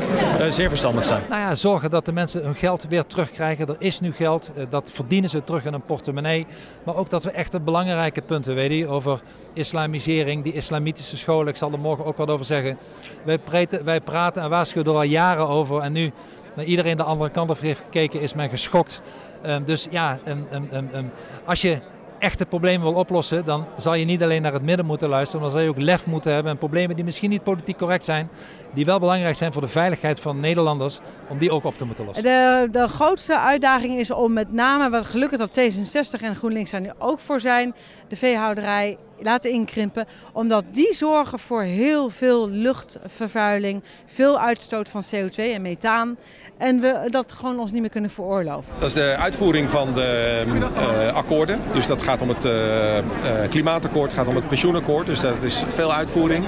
zeer 0.50 0.70
verstandig 0.70 1.06
zijn. 1.06 1.24
Nou 1.30 1.42
ja, 1.42 1.56
zorgen 1.56 1.90
dat 1.90 2.06
de 2.06 2.12
mensen 2.12 2.44
hun 2.44 2.56
geld 2.56 2.86
weer 2.90 3.06
terugkrijgen. 3.06 3.68
Er 3.68 3.76
is 3.80 4.00
nu 4.00 4.12
geld, 4.12 4.52
eh, 4.56 4.64
dat 4.70 4.92
verdienen 4.94 5.30
ze 5.30 5.44
terug 5.44 5.66
in 5.66 5.74
een 5.74 5.82
portemonnee. 5.82 6.46
Maar 6.84 6.96
ook 6.96 7.10
dat 7.10 7.24
we 7.24 7.32
echt 7.32 7.52
de 7.52 7.60
belangrijke 7.60 8.22
punten, 8.22 8.56
weet 8.56 8.72
je, 8.72 8.88
over 8.88 9.22
islamisering, 9.54 10.44
die 10.44 10.54
islamitische 10.54 11.18
scholen. 11.18 11.48
Ik 11.48 11.56
zal 11.56 11.72
er 11.72 11.80
morgen 11.80 12.06
ook 12.06 12.18
wat 12.18 12.30
over 12.30 12.46
zeggen. 12.46 12.78
Wij, 13.24 13.38
praten, 13.38 13.84
wij 13.84 14.02
praten 14.02 14.42
en 14.42 14.50
waarschuwen 14.50 14.92
er 14.92 14.96
al 14.96 15.04
jaren 15.04 15.48
over. 15.48 15.82
En 15.82 15.92
nu, 15.92 16.12
naar 16.56 16.66
iedereen 16.66 16.98
de 16.98 17.04
andere 17.04 17.30
kant 17.30 17.50
op 17.50 17.60
heeft 17.60 17.82
gekeken, 17.82 18.22
is 18.22 18.34
men 18.34 18.50
geschokt. 18.50 19.02
Um, 19.46 19.66
dus 19.66 19.88
ja, 19.90 20.20
um, 20.28 20.48
um, 20.94 21.12
als 21.46 21.62
je 21.62 21.80
echte 22.20 22.46
problemen 22.46 22.92
wil 22.92 23.00
oplossen, 23.00 23.46
dan 23.46 23.66
zal 23.78 23.94
je 23.94 24.06
niet 24.06 24.24
alleen 24.24 24.42
naar 24.42 24.54
het 24.54 24.62
midden 24.62 24.86
moeten 24.86 25.10
luisteren, 25.10 25.42
maar 25.42 25.50
dan 25.50 25.60
zal 25.60 25.70
je 25.70 25.76
ook 25.76 25.84
lef 25.84 26.06
moeten 26.06 26.34
hebben 26.34 26.52
en 26.52 26.58
problemen 26.58 26.96
die 26.96 27.06
misschien 27.06 27.30
niet 27.30 27.44
politiek 27.44 27.78
correct 27.78 28.06
zijn, 28.06 28.30
die 28.74 28.86
wel 28.86 29.00
belangrijk 29.00 29.36
zijn 29.36 29.54
voor 29.54 29.62
de 29.62 29.68
veiligheid 29.68 30.20
van 30.20 30.40
Nederlanders, 30.40 31.00
om 31.30 31.38
die 31.38 31.52
ook 31.52 31.64
op 31.64 31.78
te 31.78 31.86
moeten 31.86 32.06
lossen. 32.06 32.24
De, 32.24 32.68
de 32.72 32.88
grootste 32.88 33.40
uitdaging 33.40 34.00
is 34.00 34.12
om 34.12 34.34
met 34.34 34.52
name, 34.52 34.90
wat 34.90 35.06
gelukkig 35.06 35.40
dat 35.40 35.60
D66 35.60 36.22
en 36.22 36.36
GroenLinks 36.36 36.72
daar 36.72 36.82
nu 36.82 36.92
ook 36.98 37.20
voor 37.20 37.40
zijn, 37.40 37.76
de 38.08 38.16
veehouderij 38.16 38.98
laten 39.20 39.52
inkrimpen. 39.52 40.08
Omdat 40.32 40.64
die 40.72 40.94
zorgen 40.94 41.40
voor 41.40 41.62
heel 41.62 42.10
veel 42.10 42.50
luchtvervuiling, 42.50 43.84
veel 44.06 44.40
uitstoot 44.40 44.90
van 44.90 45.04
CO2 45.16 45.36
en 45.36 45.62
methaan. 45.62 46.18
En 46.58 46.80
we 46.80 47.04
dat 47.08 47.32
gewoon 47.32 47.60
ons 47.60 47.72
niet 47.72 47.82
meer 47.82 47.90
kunnen 47.90 48.10
veroorloven. 48.10 48.74
Dat 48.80 48.88
is 48.88 48.94
de 48.94 49.16
uitvoering 49.20 49.70
van 49.70 49.94
de 49.94 50.44
uh, 50.48 51.14
akkoorden. 51.14 51.60
Dus 51.74 51.88
dat 51.88 52.02
gaat 52.02 52.22
om 52.22 52.30
het 52.30 52.46
uh, 52.46 52.98
uh, 52.98 53.04
klimaatakkoord, 53.50 54.14
gaat 54.14 54.28
om 54.28 54.36
het 54.36 54.48
pensioenakkoord. 54.48 55.06
Dus 55.06 55.20
dat 55.20 55.44
is 55.44 55.64
veel 55.68 55.94
uitvoering. 55.94 56.46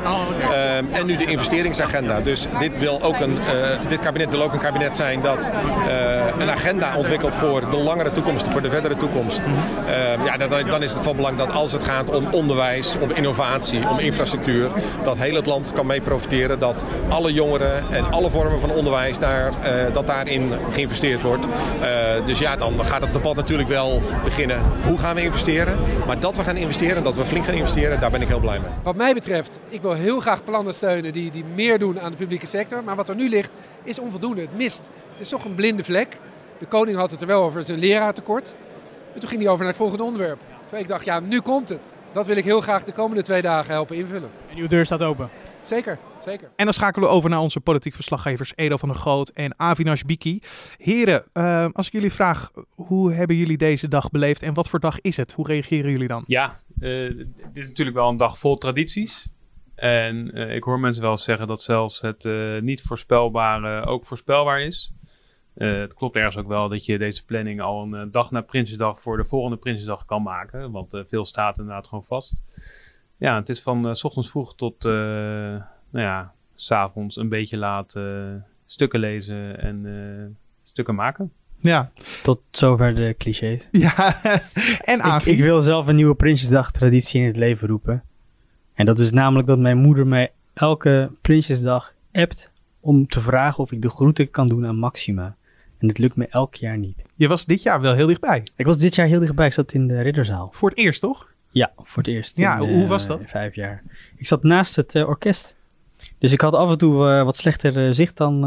en 0.92 1.06
nu 1.06 1.16
de 1.16 1.26
investeringsagenda. 1.26 2.22
Dus 2.22 2.48
dit, 2.60 2.80
wil 2.80 3.02
ook 3.02 3.20
een, 3.20 3.38
dit 3.88 4.00
kabinet 4.00 4.32
wil 4.32 4.42
ook 4.42 4.54
een 4.54 4.60
kabinet 4.60 4.96
zijn 4.96 5.22
dat 5.22 5.52
een 6.40 6.50
agenda 6.50 6.98
ontwikkelt 6.98 7.36
voor 7.36 7.70
de 7.70 7.78
langere 7.78 8.12
toekomst, 8.12 8.48
voor 8.48 8.62
de 8.62 8.70
verdere 8.70 8.96
toekomst. 8.96 9.42
ja, 10.26 10.38
dan, 10.38 10.50
dan, 10.68 10.84
is 10.84 10.92
het 10.92 11.02
van 11.02 11.16
belang 11.16 11.38
dat 11.38 11.52
als 11.52 11.72
het 11.72 11.84
gaat 11.84 12.10
om 12.10 12.28
onderwijs, 12.32 12.98
om 13.00 13.12
innovatie, 13.12 13.90
om 13.90 14.00
infrastructuur, 14.00 14.70
dat 15.04 15.18
heel 15.18 15.36
het 15.36 15.46
land 15.46 15.74
kan 15.74 15.86
mee 15.86 16.02
profiteren. 16.02 16.60
Dat 16.60 16.86
alle 17.10 17.34
jongeren 17.34 17.84
en 17.92 18.12
alle 18.12 18.30
vormen 18.30 18.60
van 18.60 18.72
onderwijs 18.72 19.18
daar 19.18 19.52
dat 19.94 20.08
daarin 20.08 20.52
geïnvesteerd 20.72 21.22
wordt. 21.22 21.46
Uh, 21.46 22.26
dus 22.26 22.40
ja, 22.40 22.56
dan 22.56 22.86
gaat 22.86 23.02
het 23.02 23.14
debat 23.14 23.36
natuurlijk 23.36 23.70
wel 23.70 24.02
beginnen. 24.24 24.62
Hoe 24.84 24.98
gaan 24.98 25.16
we 25.16 25.22
investeren? 25.22 25.78
Maar 26.08 26.20
dat 26.20 26.38
we 26.38 26.44
gaan 26.44 26.58
investeren, 26.58 27.04
dat 27.04 27.16
we 27.16 27.26
flink 27.26 27.46
gaan 27.46 27.54
investeren, 27.54 28.00
daar 28.00 28.12
ben 28.12 28.22
ik 28.22 28.28
heel 28.28 28.40
blij 28.40 28.60
mee. 28.60 28.70
Wat 28.84 28.96
mij 28.96 29.14
betreft, 29.14 29.60
ik 29.70 29.82
wil 29.82 29.94
heel 29.94 30.20
graag 30.20 30.44
plannen 30.44 30.74
steunen 30.74 31.14
die, 31.14 31.32
die 31.32 31.44
meer 31.56 31.80
doen 31.80 32.00
aan 32.00 32.12
de 32.12 32.18
publieke 32.18 32.46
sector. 32.46 32.84
Maar 32.84 32.96
wat 32.96 33.10
er 33.10 33.16
nu 33.16 33.30
ligt, 33.30 33.52
is 33.84 34.00
onvoldoende. 34.00 34.42
Het 34.42 34.58
mist. 34.58 34.90
Het 35.12 35.20
is 35.20 35.30
toch 35.30 35.46
een 35.46 35.56
blinde 35.56 35.84
vlek. 35.84 36.18
De 36.60 36.66
koning 36.66 36.98
had 36.98 37.12
het 37.12 37.22
er 37.22 37.28
wel 37.28 37.44
over 37.44 37.64
zijn 37.64 37.80
leraartekort. 37.80 38.58
En 39.14 39.20
toen 39.20 39.30
ging 39.30 39.42
hij 39.42 39.50
over 39.50 39.64
naar 39.64 39.74
het 39.74 39.82
volgende 39.82 40.04
onderwerp. 40.04 40.42
Toen 40.70 40.80
ik 40.80 40.88
dacht, 40.88 41.06
ja, 41.06 41.20
nu 41.20 41.42
komt 41.42 41.70
het. 41.70 41.92
Dat 42.12 42.28
wil 42.28 42.36
ik 42.36 42.44
heel 42.44 42.62
graag 42.62 42.84
de 42.84 42.92
komende 42.92 43.22
twee 43.22 43.42
dagen 43.42 43.74
helpen 43.74 43.96
invullen. 43.96 44.30
En 44.50 44.58
uw 44.58 44.68
deur 44.68 44.86
staat 44.86 45.02
open? 45.02 45.30
Zeker, 45.62 46.00
zeker. 46.24 46.50
En 46.56 46.66
dan 46.66 46.74
schakelen 46.74 47.10
we 47.10 47.16
over 47.16 47.30
naar 47.30 47.40
onze 47.40 47.60
politiek 47.60 47.94
verslaggevers 47.94 48.52
Edo 48.56 48.78
van 48.78 48.90
der 48.90 48.98
Groot 48.98 49.30
en 49.30 49.60
Avinash 49.60 50.02
Biki. 50.02 50.40
Heren, 50.78 51.24
uh, 51.34 51.68
als 51.72 51.88
ik 51.88 51.94
jullie 51.94 52.12
vraag, 52.12 52.52
hoe 52.76 53.14
hebben 53.14 53.36
jullie 53.36 53.58
deze 53.58 53.88
dag 53.88 54.10
beleefd 54.10 54.42
en 54.42 54.54
wat 54.54 54.70
voor 54.70 54.80
dag 54.80 55.02
is 55.02 55.18
het? 55.18 55.34
Hoe 55.34 55.48
reageren 55.48 55.92
jullie 55.92 56.08
dan? 56.08 56.24
Ja, 56.28 56.56
uh, 56.80 57.18
dit 57.18 57.28
is 57.54 57.68
natuurlijk 57.68 57.98
wel 57.98 58.10
een 58.10 58.18
dag 58.18 58.38
vol 58.38 58.56
tradities. 58.56 59.30
En 59.76 60.38
uh, 60.38 60.56
ik 60.56 60.64
hoor 60.64 60.80
mensen 60.80 61.04
wel 61.04 61.18
zeggen 61.18 61.48
dat 61.48 61.64
zelfs 61.64 62.02
het 62.02 62.30
niet 62.62 62.82
voorspelbare 62.82 63.86
ook 63.86 64.06
voorspelbaar 64.06 64.62
is. 64.62 64.94
Het 65.54 65.94
klopt 65.94 66.16
ergens 66.16 66.38
ook 66.38 66.48
wel 66.48 66.70
dat 66.70 66.86
je 66.86 66.98
deze 66.98 67.26
planning 67.26 67.62
al 67.62 67.94
een 67.94 68.12
dag 68.12 68.32
na 68.32 68.42
Prinsjesdag 68.42 69.02
voor 69.02 69.18
de 69.18 69.26
volgende 69.26 69.58
Prinsjesdag 69.58 70.06
kan 70.06 70.24
maken. 70.24 70.72
Want 70.72 71.04
veel 71.08 71.26
staat 71.26 71.58
inderdaad 71.58 71.88
gewoon 71.88 72.04
vast 72.04 72.42
ja, 73.20 73.36
het 73.36 73.50
is 73.50 73.62
van 73.62 73.88
uh, 73.88 73.94
s 73.94 74.04
ochtends 74.04 74.30
vroeg 74.30 74.56
tot, 74.56 74.86
uh, 74.86 74.92
nou 74.94 75.66
ja, 76.06 76.34
s'avonds 76.56 77.16
een 77.16 77.30
beetje 77.30 77.58
laat 77.58 77.96
uh, 77.96 78.34
stukken 78.66 79.00
lezen 79.00 79.62
en 79.62 80.38
stukken 80.64 80.96
maken. 80.96 81.32
Ja. 81.58 81.92
Tot 82.24 82.42
zover 82.52 82.96
de 82.96 83.16
clichés. 83.18 83.68
Ja, 83.72 84.24
en 84.84 85.02
Avi. 85.02 85.32
Ik, 85.32 85.38
ik, 85.38 85.44
wil 85.44 85.62
zelf 85.62 85.88
een 85.88 85.96
nieuwe 85.96 86.16
Prinsjesdag 86.16 86.72
traditie 86.72 87.22
in 87.22 87.28
het 87.28 87.36
leven 87.36 87.68
roepen. 87.68 88.04
En 88.74 88.86
dat 88.86 89.00
is 89.00 89.12
namelijk 89.12 89.48
dat 89.48 89.60
mijn 89.60 89.78
moeder 89.78 90.08
mij 90.08 90.32
elke 90.54 91.12
Prinsjesdag 91.22 91.94
appt 92.12 92.52
om 92.80 93.08
te 93.08 93.22
vragen 93.22 93.64
of 93.64 93.72
ik 93.72 93.82
de 93.82 93.90
groeten 93.90 94.30
kan 94.30 94.48
doen 94.48 94.66
aan 94.66 94.78
Maxima. 94.78 95.36
En 95.80 95.88
het 95.88 95.98
lukt 95.98 96.16
me 96.16 96.28
elk 96.28 96.56
jaar 96.56 96.78
niet. 96.78 97.04
Je 97.16 97.28
was 97.28 97.46
dit 97.46 97.64
jaar 97.64 97.82
wel 97.82 97.94
heel 97.94 98.08
dichtbij. 98.08 98.44
Ik 98.56 98.66
was 98.66 98.78
dit 98.78 98.96
jaar 98.96 99.08
heel 99.08 99.20
dichtbij. 99.20 99.46
Ik 99.46 99.54
zat 99.54 99.74
in 99.74 99.88
de 99.88 100.02
Ridderzaal. 100.02 100.50
Voor 100.52 100.70
het 100.70 100.78
eerst, 100.78 101.02
toch? 101.02 101.28
Ja, 101.52 101.72
voor 101.76 102.04
het 102.04 102.08
eerst. 102.08 102.38
Ja, 102.38 102.60
in, 102.60 102.70
hoe 102.70 102.88
was 102.88 103.08
dat? 103.08 103.26
Vijf 103.26 103.56
jaar. 103.56 103.84
Ik 104.16 104.26
zat 104.26 104.44
naast 104.44 104.76
het 104.76 104.96
uh, 104.96 105.08
orkest. 105.08 105.58
Dus 106.18 106.32
ik 106.32 106.42
had 106.42 106.54
af 106.54 106.72
en 106.72 106.78
toe 106.78 107.08
uh, 107.08 107.24
wat 107.24 107.38
slechter 107.38 107.88
uh, 107.88 107.94
zicht 107.94 108.18
dan, 108.18 108.42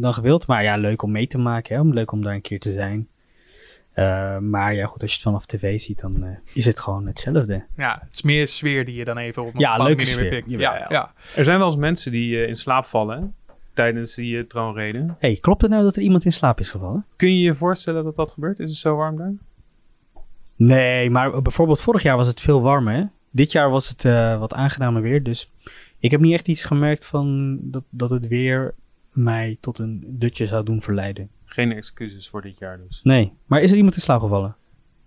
dan 0.00 0.14
gewild. 0.14 0.46
Maar 0.46 0.62
ja, 0.62 0.76
leuk 0.76 1.02
om 1.02 1.10
mee 1.10 1.26
te 1.26 1.38
maken. 1.38 1.76
Hè? 1.76 1.82
Leuk 1.82 2.12
om 2.12 2.22
daar 2.22 2.34
een 2.34 2.40
keer 2.40 2.60
te 2.60 2.72
zijn. 2.72 3.08
maar 4.50 4.74
ja, 4.74 4.86
goed, 4.86 5.02
als 5.02 5.10
je 5.10 5.16
het 5.16 5.26
vanaf 5.26 5.46
tv 5.46 5.80
ziet, 5.80 6.00
dan 6.00 6.38
is 6.52 6.64
het 6.64 6.80
gewoon 6.80 7.06
hetzelfde. 7.06 7.64
Ja, 7.76 8.00
het 8.04 8.12
is 8.12 8.22
meer 8.22 8.48
sfeer 8.48 8.84
die 8.84 8.94
je 8.94 9.04
dan 9.04 9.16
even 9.16 9.42
op 9.42 9.54
een 9.54 9.60
ja, 9.60 9.72
bepaalde 9.72 9.96
manier 9.96 10.16
manier 10.16 10.30
pikt. 10.30 10.50
Ja, 10.50 10.86
ja. 10.88 11.12
Er 11.36 11.44
zijn 11.44 11.58
wel 11.58 11.66
eens 11.66 11.76
mensen 11.76 12.12
die 12.12 12.46
in 12.46 12.56
slaap 12.56 12.84
vallen 12.86 13.34
tijdens 13.80 14.14
die 14.14 14.46
troonreden. 14.46 15.16
hey, 15.18 15.38
klopt 15.40 15.62
het 15.62 15.70
nou 15.70 15.82
dat 15.82 15.96
er 15.96 16.02
iemand 16.02 16.24
in 16.24 16.32
slaap 16.32 16.60
is 16.60 16.70
gevallen? 16.70 17.04
Kun 17.16 17.28
je 17.28 17.40
je 17.40 17.54
voorstellen 17.54 18.04
dat 18.04 18.16
dat 18.16 18.30
gebeurt? 18.30 18.58
Is 18.58 18.68
het 18.68 18.78
zo 18.78 18.96
warm 18.96 19.16
daar? 19.16 19.32
Nee, 20.56 21.10
maar 21.10 21.42
bijvoorbeeld 21.42 21.80
vorig 21.80 22.02
jaar 22.02 22.16
was 22.16 22.26
het 22.26 22.40
veel 22.40 22.60
warmer. 22.60 22.94
Hè? 22.94 23.04
Dit 23.30 23.52
jaar 23.52 23.70
was 23.70 23.88
het 23.88 24.04
uh, 24.04 24.38
wat 24.38 24.54
aangenamer 24.54 25.02
weer. 25.02 25.22
Dus 25.22 25.50
ik 25.98 26.10
heb 26.10 26.20
niet 26.20 26.32
echt 26.32 26.48
iets 26.48 26.64
gemerkt 26.64 27.06
van 27.06 27.58
dat, 27.62 27.82
dat 27.90 28.10
het 28.10 28.28
weer 28.28 28.74
mij 29.12 29.56
tot 29.60 29.78
een 29.78 30.04
dutje 30.08 30.46
zou 30.46 30.64
doen 30.64 30.82
verleiden. 30.82 31.28
Geen 31.44 31.72
excuses 31.72 32.28
voor 32.28 32.42
dit 32.42 32.58
jaar 32.58 32.80
dus. 32.86 33.00
Nee, 33.02 33.32
maar 33.46 33.60
is 33.60 33.70
er 33.70 33.76
iemand 33.76 33.94
in 33.94 34.00
slaap 34.00 34.20
gevallen? 34.20 34.56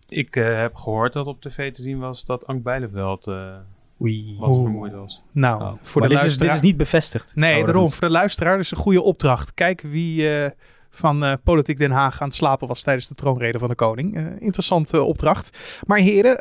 Ik 0.09 0.35
uh, 0.35 0.59
heb 0.59 0.75
gehoord 0.75 1.13
dat 1.13 1.25
op 1.25 1.41
tv 1.41 1.73
te 1.73 1.81
zien 1.81 1.99
was 1.99 2.25
dat 2.25 2.47
Ank 2.47 2.63
Bijleveld 2.63 3.27
uh, 3.27 3.55
Oei. 4.01 4.35
wat 4.39 4.55
vermoeid 4.55 4.93
was. 4.93 5.23
Nou, 5.31 5.61
Oh. 5.61 5.73
voor 5.81 6.01
Maar 6.01 6.09
de 6.09 6.15
dit, 6.15 6.25
is, 6.25 6.37
dit 6.37 6.53
is 6.53 6.61
niet 6.61 6.77
bevestigd. 6.77 7.35
Nee, 7.35 7.59
Oh, 7.59 7.65
daarom. 7.65 7.89
Voor 7.89 8.07
de 8.07 8.13
luisteraar 8.13 8.59
is 8.59 8.71
een 8.71 8.77
goede 8.77 9.01
opdracht. 9.01 9.53
Kijk 9.53 9.81
wie 9.81 10.37
eh, 10.37 10.51
van 10.89 11.23
eh, 11.23 11.33
Politiek 11.43 11.77
Den 11.77 11.91
Haag 11.91 12.21
aan 12.21 12.27
het 12.27 12.35
slapen 12.35 12.67
was 12.67 12.81
tijdens 12.81 13.07
de 13.07 13.15
troonrede 13.15 13.59
van 13.59 13.69
de 13.69 13.75
koning. 13.75 14.15
Eh, 14.15 14.25
interessante 14.25 15.01
opdracht. 15.01 15.57
Maar 15.87 15.97
heren, 15.97 16.37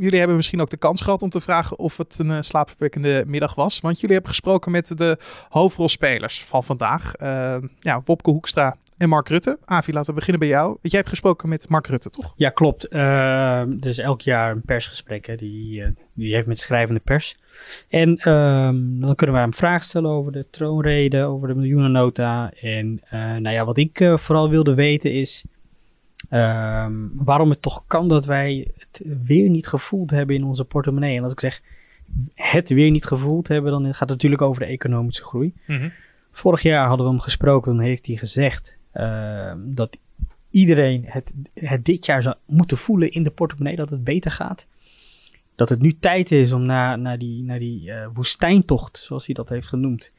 jullie 0.00 0.18
hebben 0.18 0.36
misschien 0.36 0.60
ook 0.60 0.70
de 0.70 0.76
kans 0.76 1.00
gehad 1.00 1.22
om 1.22 1.30
te 1.30 1.40
vragen 1.40 1.78
of 1.78 1.96
het 1.96 2.18
een 2.18 2.44
slaapverwekkende 2.44 3.24
middag 3.26 3.54
was. 3.54 3.80
Want 3.80 3.94
jullie 4.00 4.14
hebben 4.14 4.32
gesproken 4.32 4.70
met 4.72 4.98
de 4.98 5.18
hoofdrolspelers 5.48 6.44
van 6.44 6.64
vandaag. 6.64 7.12
Ja, 7.80 8.00
Wopke 8.04 8.30
Hoekstra 8.30 8.76
en 8.98 9.08
Mark 9.08 9.28
Rutte. 9.28 9.58
Avi, 9.64 9.92
laten 9.92 10.08
we 10.08 10.14
beginnen 10.14 10.40
bij 10.40 10.48
jou. 10.48 10.78
Jij 10.82 10.98
hebt 10.98 11.08
gesproken 11.08 11.48
met 11.48 11.68
Mark 11.68 11.86
Rutte, 11.86 12.10
toch? 12.10 12.32
Ja, 12.36 12.50
klopt. 12.50 12.90
Dus 13.82 13.98
elk 13.98 14.20
jaar 14.20 14.50
een 14.50 14.62
persgesprek. 14.62 15.26
Hè, 15.26 15.36
die, 15.36 15.82
eh, 15.82 15.88
die 16.12 16.34
heeft 16.34 16.46
met 16.46 16.58
schrijvende 16.58 17.00
pers. 17.00 17.36
En 17.88 18.16
ehm, 18.16 19.00
dan 19.00 19.14
kunnen 19.14 19.36
we 19.36 19.42
hem 19.42 19.54
vragen 19.54 19.84
stellen 19.84 20.10
over 20.10 20.32
de 20.32 20.46
troonrede, 20.50 21.22
over 21.22 21.48
de 21.48 21.54
miljoenennota. 21.54 22.52
En 22.60 23.00
eh, 23.04 23.20
nou 23.20 23.48
ja, 23.48 23.64
wat 23.64 23.76
ik 23.76 24.00
eh, 24.00 24.16
vooral 24.16 24.50
wilde 24.50 24.74
weten 24.74 25.12
is 25.12 25.44
ehm, 26.28 26.92
waarom 27.12 27.50
het 27.50 27.62
toch 27.62 27.84
kan 27.86 28.08
dat 28.08 28.24
wij 28.24 28.70
het 28.78 29.04
weer 29.24 29.48
niet 29.48 29.66
gevoeld 29.66 30.10
hebben 30.10 30.36
in 30.36 30.44
onze 30.44 30.64
portemonnee. 30.64 31.16
En 31.16 31.22
als 31.22 31.32
ik 31.32 31.40
zeg 31.40 31.62
het 32.34 32.70
weer 32.70 32.90
niet 32.90 33.04
gevoeld 33.04 33.48
hebben, 33.48 33.70
dan 33.70 33.84
gaat 33.84 33.98
het 33.98 34.08
natuurlijk 34.08 34.42
over 34.42 34.60
de 34.60 34.68
economische 34.68 35.24
groei. 35.24 35.54
Vorig 36.30 36.62
jaar 36.62 36.86
hadden 36.86 37.06
we 37.06 37.12
hem 37.12 37.20
gesproken, 37.20 37.76
dan 37.76 37.84
heeft 37.84 38.06
hij 38.06 38.16
gezegd 38.16 38.75
dat 39.56 39.98
iedereen 40.56 41.04
het, 41.06 41.32
het 41.54 41.84
dit 41.84 42.06
jaar 42.06 42.22
zou 42.22 42.36
moeten 42.46 42.76
voelen 42.76 43.10
in 43.10 43.22
de 43.22 43.30
portemonnee 43.30 43.76
dat 43.76 43.90
het 43.90 44.04
beter 44.04 44.30
gaat. 44.30 44.66
Dat 45.54 45.68
het 45.68 45.80
nu 45.80 45.98
tijd 45.98 46.30
is 46.30 46.52
om 46.52 46.62
na, 46.62 46.96
naar 46.96 47.18
die, 47.18 47.42
naar 47.42 47.58
die 47.58 47.92
eh, 47.92 48.08
woestijntocht, 48.12 48.98
zoals 48.98 49.26
hij 49.26 49.34
dat 49.34 49.48
heeft 49.48 49.68
genoemd, 49.68 50.12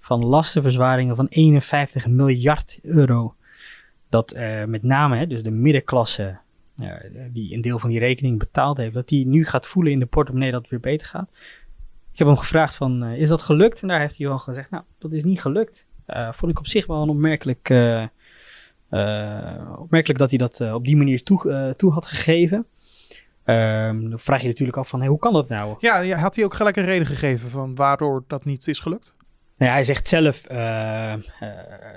van 0.00 0.24
lastenverzwaringen 0.24 1.16
van 1.16 1.26
51 1.26 2.06
miljard 2.06 2.78
euro. 2.82 3.34
Dat 4.08 4.32
eh, 4.32 4.64
met 4.64 4.82
name 4.82 5.16
hè, 5.16 5.26
dus 5.26 5.42
de 5.42 5.50
middenklasse, 5.50 6.38
eh, 6.78 6.92
die 7.32 7.54
een 7.54 7.60
deel 7.60 7.78
van 7.78 7.90
die 7.90 7.98
rekening 7.98 8.38
betaald 8.38 8.76
heeft, 8.76 8.94
dat 8.94 9.08
die 9.08 9.26
nu 9.26 9.44
gaat 9.44 9.66
voelen 9.66 9.92
in 9.92 9.98
de 9.98 10.06
portemonnee 10.06 10.50
dat 10.50 10.60
het 10.60 10.70
weer 10.70 10.80
beter 10.80 11.06
gaat. 11.06 11.30
Ik 12.12 12.18
heb 12.18 12.26
hem 12.26 12.36
gevraagd 12.36 12.74
van, 12.74 13.04
is 13.04 13.28
dat 13.28 13.42
gelukt? 13.42 13.82
En 13.82 13.88
daar 13.88 14.00
heeft 14.00 14.18
hij 14.18 14.26
wel 14.26 14.38
gezegd, 14.38 14.70
nou, 14.70 14.84
dat 14.98 15.12
is 15.12 15.24
niet 15.24 15.40
gelukt. 15.40 15.86
Vond 16.30 16.52
ik 16.52 16.58
op 16.58 16.66
zich 16.66 16.86
wel 16.86 17.02
een 17.02 17.08
opmerkelijk, 17.08 17.68
opmerkelijk 19.78 20.18
dat 20.18 20.28
hij 20.28 20.38
dat 20.38 20.60
eh, 20.60 20.74
op 20.74 20.84
die 20.84 20.96
manier 20.96 21.22
toe, 21.22 21.52
eh, 21.52 21.70
toe 21.70 21.92
had 21.92 22.06
gegeven. 22.06 22.66
Ehm, 23.44 24.08
dan 24.08 24.18
vraag 24.18 24.40
je 24.40 24.46
natuurlijk 24.46 24.78
af 24.78 24.88
van, 24.88 25.00
hey, 25.00 25.08
hoe 25.08 25.18
kan 25.18 25.32
dat 25.32 25.48
nou? 25.48 25.76
Ja, 25.78 26.16
had 26.16 26.34
hij 26.36 26.44
ook 26.44 26.54
gelijk 26.54 26.76
een 26.76 26.84
reden 26.84 27.06
gegeven 27.06 27.50
van 27.50 27.74
waardoor 27.74 28.24
dat 28.26 28.44
niet 28.44 28.68
is 28.68 28.80
gelukt? 28.80 29.16
Nou 29.58 29.70
ja, 29.70 29.76
hij 29.76 29.84
zegt 29.84 30.08
zelf 30.08 30.44
eh, 30.44 31.12
eh, 31.12 31.20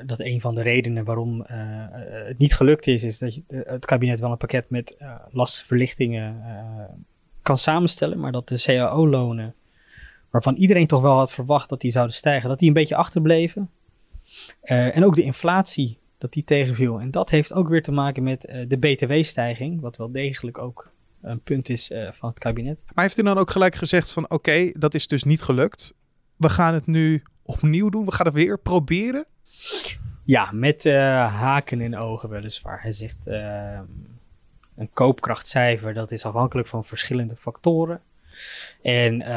dat 0.05 0.19
een 0.19 0.41
van 0.41 0.55
de 0.55 0.61
redenen 0.61 1.03
waarom 1.03 1.41
eh, 1.41 1.83
eh, 1.83 2.27
het 2.27 2.37
niet 2.37 2.55
gelukt 2.55 2.87
is, 2.87 3.03
is 3.03 3.17
dat 3.17 3.35
je, 3.35 3.43
eh, 3.47 3.59
het 3.63 3.85
kabinet 3.85 4.19
wel 4.19 4.31
een 4.31 4.37
pakket 4.37 4.69
met 4.69 4.95
eh 4.97 5.15
lastverlichtingen 5.31 6.41
eh, 6.45 6.95
kan 7.41 7.57
samenstellen, 7.57 8.19
maar 8.19 8.31
dat 8.31 8.47
de 8.47 8.61
CAO-lonen, 8.61 9.55
waarvan 10.29 10.55
iedereen 10.55 10.87
toch 10.87 11.01
wel 11.01 11.17
had 11.17 11.31
verwacht 11.31 11.69
dat 11.69 11.81
die 11.81 11.91
zouden 11.91 12.15
stijgen, 12.15 12.49
dat 12.49 12.59
die 12.59 12.67
een 12.67 12.73
beetje 12.73 12.95
achterbleven. 12.95 13.69
Eh, 14.61 14.95
en 14.95 15.05
ook 15.05 15.15
de 15.15 15.23
inflatie, 15.23 15.97
dat 16.21 16.33
die 16.33 16.43
tegenviel. 16.43 16.99
En 16.99 17.11
dat 17.11 17.29
heeft 17.29 17.53
ook 17.53 17.69
weer 17.69 17.81
te 17.81 17.91
maken 17.91 18.23
met 18.23 18.45
eh, 18.45 18.65
de 18.67 18.77
BTW-stijging, 18.77 19.81
wat 19.81 19.97
wel 19.97 20.11
degelijk 20.11 20.57
ook 20.57 20.91
een 21.21 21.41
punt 21.41 21.69
is 21.69 21.91
uh, 21.91 22.11
van 22.11 22.29
het 22.29 22.39
kabinet. 22.39 22.79
Maar 22.93 23.03
heeft 23.03 23.17
u 23.17 23.23
dan 23.23 23.37
ook 23.37 23.51
gelijk 23.51 23.75
gezegd 23.75 24.11
van 24.11 24.29
oké, 24.29 24.71
dat 24.71 24.93
is 24.93 25.07
dus 25.07 25.23
niet 25.23 25.41
gelukt. 25.41 25.93
We 26.35 26.49
gaan 26.49 26.73
het 26.73 26.85
nu 26.85 27.23
opnieuw 27.43 27.89
doen. 27.89 28.05
We 28.05 28.11
gaan 28.11 28.25
het 28.25 28.35
weer 28.35 28.59
proberen. 28.59 29.25
Ja, 30.23 30.49
met 30.51 30.85
uh, 30.85 30.93
haken 31.35 31.81
in 31.81 31.97
ogen 31.97 32.29
weliswaar. 32.29 32.81
Hij 32.81 32.91
zegt 32.91 33.25
een 34.75 34.89
koopkrachtcijfer 34.93 35.93
dat 35.93 36.11
is 36.11 36.25
afhankelijk 36.25 36.67
van 36.67 36.85
verschillende 36.85 37.35
factoren. 37.35 38.01
En 38.81 39.21
uh, 39.21 39.27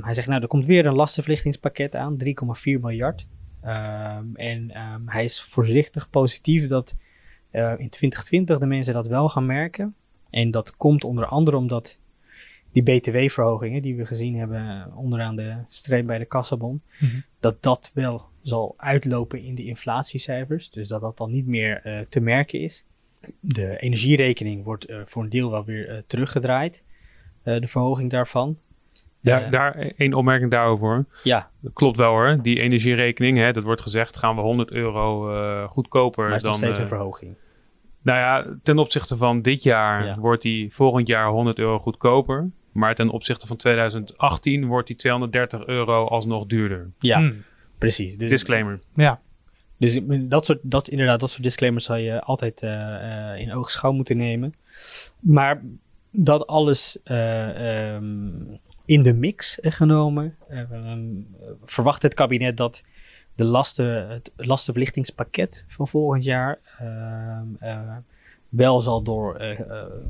hij 0.00 0.14
zegt 0.14 0.28
nou 0.28 0.42
er 0.42 0.48
komt 0.48 0.66
weer 0.66 0.86
een 0.86 0.94
lastenverlichtingspakket 0.94 1.94
aan, 1.94 2.16
3,4 2.24 2.32
miljard. 2.62 3.26
Ehm, 3.66 4.34
en 4.34 4.70
ehm, 4.70 5.00
hij 5.06 5.24
is 5.24 5.42
voorzichtig 5.42 6.10
positief 6.10 6.66
dat 6.66 6.94
uh, 7.52 7.70
in 7.70 7.88
2020 7.88 8.58
de 8.58 8.66
mensen 8.66 8.94
dat 8.94 9.06
wel 9.06 9.28
gaan 9.28 9.46
merken. 9.46 9.94
En 10.30 10.50
dat 10.50 10.76
komt 10.76 11.04
onder 11.04 11.26
andere 11.26 11.56
omdat 11.56 12.00
die 12.72 12.82
btw-verhogingen 12.82 13.82
die 13.82 13.96
we 13.96 14.06
gezien 14.06 14.38
hebben 14.38 14.92
onderaan 14.96 15.36
de 15.36 15.56
streep 15.68 16.06
bij 16.06 16.18
de 16.18 16.24
kassabon, 16.24 16.82
mm 16.98 17.24
dat 17.40 17.62
dat 17.62 17.90
wel 17.94 18.28
zal 18.42 18.74
uitlopen 18.76 19.42
in 19.42 19.54
de 19.54 19.64
inflatiecijfers. 19.64 20.70
Dus 20.70 20.88
dat 20.88 21.00
dat 21.00 21.16
dan 21.16 21.30
niet 21.30 21.46
meer 21.46 21.80
uh, 21.84 22.00
te 22.08 22.20
merken 22.20 22.60
is. 22.60 22.86
De 23.40 23.78
energierekening 23.78 24.64
wordt 24.64 24.90
uh, 24.90 25.00
voor 25.04 25.22
een 25.22 25.28
deel 25.28 25.50
wel 25.50 25.64
weer 25.64 26.04
teruggedraaid. 26.06 26.84
de 27.42 27.68
verhoging 27.68 28.10
daarvan. 28.10 28.58
Daar, 29.26 29.50
daar 29.50 29.76
één 29.96 30.14
opmerking 30.14 30.50
daarover. 30.50 31.04
Ja. 31.22 31.50
Dat 31.60 31.72
klopt 31.72 31.96
wel 31.96 32.10
hoor. 32.10 32.38
Die 32.42 32.60
energierekening, 32.60 33.38
hè, 33.38 33.52
dat 33.52 33.62
wordt 33.62 33.80
gezegd, 33.80 34.16
gaan 34.16 34.34
we 34.34 34.40
100 34.40 34.70
euro 34.70 35.66
goedkoper 35.68 36.26
maar 36.26 36.36
is 36.36 36.42
dan. 36.42 36.50
nog 36.50 36.60
steeds 36.60 36.78
een 36.78 36.88
verhoging. 36.88 37.34
Nou 38.02 38.18
ja, 38.18 38.56
ten 38.62 38.78
opzichte 38.78 39.16
van 39.16 39.42
dit 39.42 39.62
jaar 39.62 40.04
ja. 40.04 40.18
wordt 40.18 40.42
die 40.42 40.74
volgend 40.74 41.08
jaar 41.08 41.28
100 41.28 41.58
euro 41.58 41.78
goedkoper. 41.78 42.50
Maar 42.72 42.94
ten 42.94 43.10
opzichte 43.10 43.46
van 43.46 43.56
2018 43.56 44.66
wordt 44.66 44.86
die 44.86 44.96
230 44.96 45.66
euro 45.66 46.04
alsnog 46.04 46.46
duurder. 46.46 46.90
Ja, 46.98 47.18
hmm. 47.18 47.42
precies. 47.78 48.16
Dus, 48.16 48.30
Disclaimer. 48.30 48.80
Ja. 48.94 49.20
Dus 49.78 50.00
dat 50.04 50.44
soort, 50.44 50.58
dat, 50.62 50.88
inderdaad, 50.88 51.20
dat 51.20 51.30
soort 51.30 51.42
disclaimers 51.42 51.84
zou 51.84 51.98
je 51.98 52.20
altijd 52.22 52.62
uh, 52.62 52.70
uh, 52.70 53.40
in 53.40 53.52
oogschouw 53.52 53.92
moeten 53.92 54.16
nemen. 54.16 54.54
Maar 55.20 55.62
dat 56.10 56.46
alles 56.46 56.98
uh, 57.04 57.94
um, 57.94 58.58
in 58.86 59.02
de 59.02 59.12
mix 59.12 59.58
genomen, 59.62 60.36
um, 60.50 61.26
verwacht 61.64 62.02
het 62.02 62.14
kabinet 62.14 62.56
dat 62.56 62.84
de 63.34 63.44
lasten, 63.44 64.08
het 64.08 64.32
lastenverlichtingspakket 64.36 65.64
van 65.68 65.88
volgend 65.88 66.24
jaar 66.24 66.58
ehm, 66.78 68.00
wel 68.48 68.80
zal 68.80 69.02
door, 69.02 69.56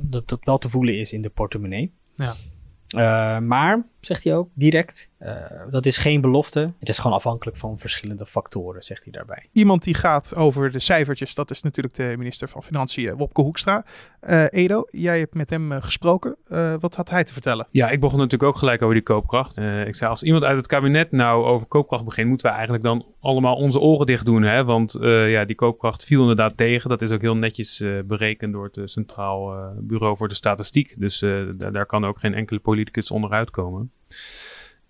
dat, 0.01 0.29
dat 0.29 0.39
wel 0.43 0.57
te 0.57 0.69
voelen 0.69 0.97
is 0.99 1.13
in 1.13 1.21
de 1.21 1.29
portemonnee. 1.29 1.93
Ja. 2.15 3.39
Maar, 3.39 3.85
zegt 4.07 4.23
hij 4.23 4.35
ook, 4.35 4.49
direct, 4.53 5.11
uh, 5.19 5.35
dat 5.69 5.85
is 5.85 5.97
geen 5.97 6.21
belofte. 6.21 6.73
Het 6.79 6.89
is 6.89 6.99
gewoon 6.99 7.15
afhankelijk 7.17 7.57
van 7.57 7.79
verschillende 7.79 8.25
factoren, 8.25 8.81
zegt 8.81 9.03
hij 9.03 9.11
daarbij. 9.13 9.49
Iemand 9.51 9.83
die 9.83 9.93
gaat 9.93 10.35
over 10.35 10.71
de 10.71 10.79
cijfertjes, 10.79 11.35
dat 11.35 11.51
is 11.51 11.61
natuurlijk 11.61 11.95
de 11.95 12.13
minister 12.17 12.49
van 12.49 12.63
Financiën, 12.63 13.15
Wopke 13.15 13.41
Hoekstra. 13.41 13.85
Uh, 14.29 14.45
Edo, 14.49 14.83
jij 14.89 15.19
hebt 15.19 15.33
met 15.33 15.49
hem 15.49 15.71
gesproken. 15.81 16.35
wat 16.79 16.95
had 16.95 17.09
hij 17.09 17.23
te 17.23 17.33
vertellen? 17.33 17.67
Ja, 17.71 17.89
ik 17.89 17.99
begon 17.99 18.17
natuurlijk 18.17 18.49
ook 18.49 18.57
gelijk 18.57 18.81
over 18.81 18.93
die 18.93 19.03
koopkracht. 19.03 19.57
ik 19.57 19.95
zei, 19.95 20.09
als 20.09 20.23
iemand 20.23 20.43
uit 20.43 20.57
het 20.57 20.67
kabinet 20.67 21.11
nou 21.11 21.45
over 21.45 21.67
koopkracht 21.67 22.05
begint, 22.05 22.27
moeten 22.27 22.47
we 22.47 22.53
eigenlijk 22.53 22.83
dan 22.83 23.05
allemaal 23.19 23.55
onze 23.55 23.79
oren 23.79 24.05
dicht 24.05 24.25
doen. 24.25 24.43
Hè? 24.43 24.63
Want 24.63 24.97
ja, 25.01 25.45
die 25.45 25.55
koopkracht 25.55 26.03
viel 26.03 26.21
inderdaad 26.21 26.57
tegen. 26.57 26.89
Dat 26.89 27.01
is 27.01 27.11
ook 27.11 27.21
heel 27.21 27.37
netjes 27.37 27.83
berekend 28.05 28.53
door 28.53 28.69
het 28.71 28.89
Centraal 28.89 29.73
Bureau 29.79 30.17
voor 30.17 30.27
de 30.27 30.35
Statistiek. 30.35 30.95
Dus 30.97 31.19
daar 31.57 31.85
kan 31.85 32.05
ook 32.05 32.19
geen 32.19 32.33
enkele 32.33 32.59
politicus 32.59 33.11
onderuit 33.11 33.51
komen. 33.51 33.91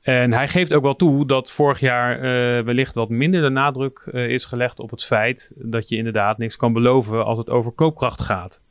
En 0.08 0.34
hij 0.34 0.48
geeft 0.48 0.74
ook 0.74 0.84
wel 0.84 0.96
toe 0.96 1.26
dat 1.26 1.52
vorig 1.52 1.80
jaar 1.80 2.16
uh, 2.16 2.64
wellicht 2.66 2.96
wat 2.96 3.10
minder 3.10 3.42
de 3.42 3.50
nadruk 3.50 4.10
uh, 4.12 4.30
is 4.30 4.46
gelegd 4.46 4.80
op 4.80 4.90
het 4.90 5.04
feit 5.04 5.52
dat 5.56 5.90
je 5.90 5.96
inderdaad 5.96 6.38
niks 6.38 6.56
kan 6.56 6.74
beloven 6.74 7.26
als 7.26 7.38
het 7.38 7.50
over 7.50 7.72
koopkracht 7.72 8.22
gaat. 8.22 8.62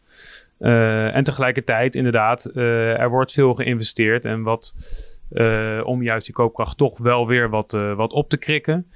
Uh, 0.59 1.15
en 1.15 1.25
tegelijkertijd, 1.25 1.95
inderdaad, 1.95 2.45
er 2.55 3.11
wordt 3.11 3.33
veel 3.33 3.55
geïnvesteerd 3.55 4.25
en 4.25 4.43
wat 4.43 4.75
om 5.85 6.03
juist 6.03 6.27
die 6.27 6.35
koopkracht 6.35 6.77
toch 6.77 6.99
wel 6.99 7.27
weer 7.27 7.51
wat, 7.51 7.73
wat 7.97 8.13
op 8.13 8.29
te 8.29 8.37
krikken. 8.37 8.87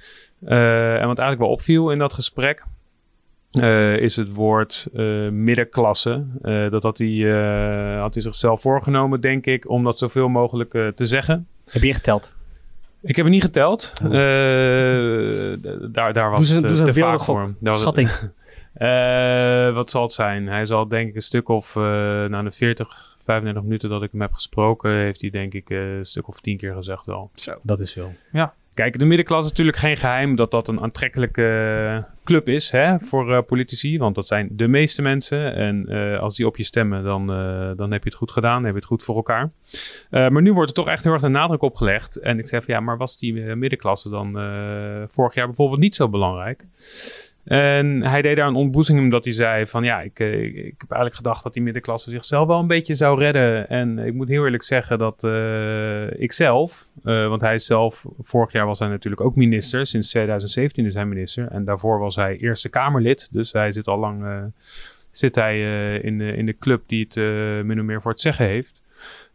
en 0.45 1.07
wat 1.07 1.19
eigenlijk 1.19 1.39
wel 1.39 1.49
opviel 1.49 1.91
in 1.91 1.97
dat 1.97 2.13
gesprek, 2.13 2.63
uh, 3.59 3.97
is 3.97 4.15
het 4.15 4.33
woord 4.33 4.87
uh, 4.93 5.29
middenklasse. 5.29 6.25
Uh, 6.43 6.71
dat 6.71 6.83
had 6.83 6.97
hij, 6.97 7.29
had 7.99 8.13
hij 8.13 8.23
zichzelf 8.23 8.61
voorgenomen, 8.61 9.21
denk 9.21 9.45
ik, 9.45 9.69
om 9.69 9.83
dat 9.83 9.99
zoveel 9.99 10.27
mogelijk 10.27 10.71
te 10.95 11.05
zeggen. 11.05 11.47
Heb 11.69 11.81
je 11.81 11.93
geteld? 11.93 12.35
Ik 13.01 13.15
heb 13.15 13.25
het 13.25 13.33
niet 13.33 13.43
geteld. 13.43 13.93
Oh. 14.03 14.11
daar, 15.91 16.13
daar 16.13 16.31
was 16.31 16.47
doe 16.47 16.57
het 16.57 16.67
doe 16.67 16.83
te 16.83 16.93
vaak 16.93 17.23
voor 17.23 17.39
hem. 17.39 17.57
Schatting. 17.73 18.09
wat 19.75 19.89
zal 19.89 20.01
het 20.01 20.13
zijn? 20.13 20.47
Hij 20.47 20.65
zal 20.65 20.87
denk 20.87 21.09
ik 21.09 21.15
een 21.15 21.21
stuk 21.21 21.49
of, 21.49 21.75
na 21.75 22.41
de 22.41 22.51
40, 22.51 23.17
35 23.23 23.63
minuten 23.63 23.89
dat 23.89 24.03
ik 24.03 24.11
hem 24.11 24.21
heb 24.21 24.33
gesproken, 24.33 24.91
heeft 24.91 25.21
hij 25.21 25.29
denk 25.29 25.53
ik 25.53 25.69
een 25.69 26.05
stuk 26.05 26.27
of 26.27 26.39
tien 26.39 26.57
keer 26.57 26.73
gezegd 26.73 27.05
wel. 27.05 27.31
Zo. 27.35 27.59
Dat 27.61 27.79
is 27.79 27.93
veel. 27.93 28.13
Ja. 28.31 28.53
Kijk, 28.73 28.99
de 28.99 29.05
middenklasse 29.05 29.45
is 29.45 29.49
natuurlijk 29.49 29.77
geen 29.77 29.97
geheim 29.97 30.35
dat 30.35 30.51
dat 30.51 30.67
een 30.67 30.81
aantrekkelijke 30.81 32.05
club 32.23 32.47
is 32.47 32.71
hè, 32.71 32.99
voor 32.99 33.29
uh, 33.29 33.39
politici. 33.47 33.97
Want 33.97 34.15
dat 34.15 34.27
zijn 34.27 34.49
de 34.51 34.67
meeste 34.67 35.01
mensen. 35.01 35.55
En 35.55 35.85
uh, 35.89 36.19
als 36.19 36.35
die 36.35 36.45
op 36.45 36.57
je 36.57 36.63
stemmen, 36.63 37.03
dan, 37.03 37.27
dan 37.77 37.91
heb 37.91 38.03
je 38.03 38.09
het 38.09 38.17
goed 38.17 38.31
gedaan. 38.31 38.55
Dan 38.55 38.63
heb 38.63 38.73
je 38.73 38.79
het 38.79 38.87
goed 38.87 39.03
voor 39.03 39.15
elkaar. 39.15 39.51
maar 40.09 40.41
nu 40.41 40.53
wordt 40.53 40.69
er 40.69 40.75
toch 40.75 40.87
echt 40.87 41.03
heel 41.03 41.13
erg 41.13 41.21
de 41.21 41.27
nadruk 41.27 41.61
op 41.61 41.75
gelegd. 41.75 42.15
En 42.15 42.39
ik 42.39 42.47
zeg 42.47 42.63
van 42.63 42.73
ja, 42.73 42.79
maar 42.79 42.97
was 42.97 43.17
die 43.17 43.33
middenklasse 43.33 44.09
dan 44.09 44.31
vorig 45.09 45.33
jaar 45.33 45.45
bijvoorbeeld 45.45 45.79
niet 45.79 45.95
zo 45.95 46.09
belangrijk? 46.09 46.65
En 47.43 48.03
hij 48.03 48.21
deed 48.21 48.35
daar 48.35 48.47
een 48.47 48.55
ontboezing 48.55 48.99
omdat 48.99 49.23
hij 49.23 49.33
zei 49.33 49.67
van 49.67 49.83
ja, 49.83 50.01
ik, 50.01 50.19
ik, 50.19 50.55
ik, 50.55 50.75
heb 50.77 50.89
eigenlijk 50.89 51.15
gedacht 51.15 51.43
dat 51.43 51.53
die 51.53 51.63
middenklasse 51.63 52.09
zichzelf 52.11 52.47
wel 52.47 52.59
een 52.59 52.67
beetje 52.67 52.93
zou 52.93 53.19
redden. 53.19 53.69
En 53.69 53.99
ik 53.99 54.13
moet 54.13 54.27
heel 54.27 54.45
eerlijk 54.45 54.63
zeggen 54.63 54.97
dat 54.97 55.23
uh, 55.23 56.21
ik 56.21 56.31
zelf, 56.31 56.87
uh, 57.03 57.27
want 57.27 57.41
hij 57.41 57.57
zelf, 57.57 58.05
vorig 58.19 58.51
jaar 58.51 58.65
was 58.65 58.79
hij 58.79 58.87
natuurlijk 58.87 59.21
ook 59.21 59.35
minister, 59.35 59.85
sinds 59.85 60.09
2017 60.09 60.85
is 60.85 60.93
hij 60.93 61.05
minister. 61.05 61.47
En 61.47 61.65
daarvoor 61.65 61.99
was 61.99 62.15
hij 62.15 62.37
Eerste 62.37 62.69
Kamerlid, 62.69 63.29
dus 63.31 63.51
hij 63.51 63.71
zit 63.71 63.87
al 63.87 63.97
lang 63.97 64.51
zit 65.11 65.35
hij, 65.35 65.95
in, 65.99 66.17
de, 66.17 66.35
in 66.35 66.45
de 66.45 66.57
club 66.57 66.81
die 66.87 67.05
het 67.09 67.15
min 67.65 67.79
of 67.79 67.85
meer 67.85 68.01
voor 68.01 68.11
het 68.11 68.21
zeggen 68.21 68.45
heeft. 68.45 68.80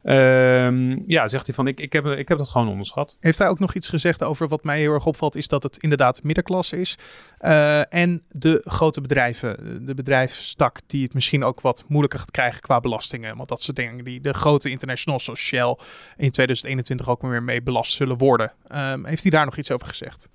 Um, 0.09 1.05
ja, 1.07 1.29
zegt 1.29 1.47
hij 1.47 1.55
van 1.55 1.67
ik, 1.67 1.81
ik, 1.81 1.93
heb, 1.93 2.07
ik 2.07 2.29
heb 2.29 2.39
dat 2.39 2.49
gewoon 2.49 2.69
onderschat. 2.69 3.17
Heeft 3.21 3.39
hij 3.39 3.49
ook 3.49 3.59
nog 3.59 3.75
iets 3.75 3.89
gezegd 3.89 4.23
over 4.23 4.49
wat 4.49 4.65
mij 4.65 4.79
heel 4.79 4.93
erg 4.93 5.07
opvalt, 5.07 5.35
is 5.35 5.49
dat 5.49 5.63
het 5.63 5.77
inderdaad 5.77 6.23
middenklasse 6.23 6.81
is. 6.81 6.99
Uh, 7.41 7.95
en 7.95 8.23
de 8.29 8.61
grote 8.65 9.01
bedrijven, 9.01 9.81
de 9.87 9.95
bedrijfstak 9.95 10.79
die 10.87 11.03
het 11.03 11.15
misschien 11.15 11.45
ook 11.45 11.61
wat 11.61 11.85
moeilijker 11.89 12.19
gaat 12.19 12.31
krijgen 12.31 12.61
qua 12.61 12.81
belastingen. 12.81 13.37
Want 13.37 13.49
dat 13.49 13.63
soort 13.63 13.77
dingen 13.77 14.05
die 14.05 14.21
de 14.21 14.33
grote 14.33 14.71
internationals 14.71 15.25
zoals 15.25 15.41
Shell 15.41 15.77
in 16.17 16.31
2021 16.31 17.09
ook 17.09 17.23
weer 17.23 17.43
mee 17.43 17.63
belast 17.63 17.93
zullen 17.93 18.19
worden. 18.19 18.53
Um, 18.75 19.05
heeft 19.05 19.23
hij 19.23 19.31
daar 19.31 19.45
nog 19.45 19.57
iets 19.57 19.71
over 19.71 19.87
gezegd? 19.87 20.29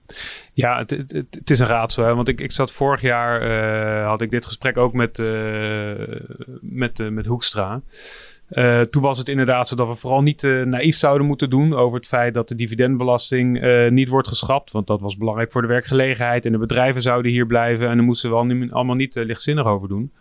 Ja, 0.53 0.77
het, 0.77 0.89
het, 0.89 1.27
het 1.31 1.49
is 1.49 1.59
een 1.59 1.67
raadsel. 1.67 2.03
Hè? 2.03 2.15
Want 2.15 2.27
ik, 2.27 2.41
ik 2.41 2.51
zat 2.51 2.71
vorig 2.71 3.01
jaar, 3.01 3.41
uh, 4.01 4.07
had 4.07 4.21
ik 4.21 4.31
dit 4.31 4.45
gesprek 4.45 4.77
ook 4.77 4.93
met, 4.93 5.19
uh, 5.19 6.19
met, 6.61 7.11
met 7.11 7.25
Hoekstra. 7.25 7.81
Uh, 8.51 8.81
toen 8.81 9.01
was 9.01 9.17
het 9.17 9.27
inderdaad 9.29 9.67
zo 9.67 9.75
dat 9.75 9.87
we 9.87 9.95
vooral 9.95 10.21
niet 10.21 10.43
uh, 10.43 10.65
naïef 10.65 10.95
zouden 10.95 11.27
moeten 11.27 11.49
doen 11.49 11.73
over 11.73 11.95
het 11.97 12.07
feit 12.07 12.33
dat 12.33 12.47
de 12.47 12.55
dividendbelasting 12.55 13.63
uh, 13.63 13.89
niet 13.89 14.09
wordt 14.09 14.27
geschrapt. 14.27 14.71
Want 14.71 14.87
dat 14.87 15.01
was 15.01 15.17
belangrijk 15.17 15.51
voor 15.51 15.61
de 15.61 15.67
werkgelegenheid 15.67 16.45
en 16.45 16.51
de 16.51 16.57
bedrijven 16.57 17.01
zouden 17.01 17.31
hier 17.31 17.45
blijven 17.45 17.89
en 17.89 17.95
daar 17.95 18.05
moesten 18.05 18.29
we 18.29 18.69
allemaal 18.71 18.95
niet 18.95 19.15
lichtzinnig 19.15 19.65
over 19.65 19.87
doen. 19.87 20.11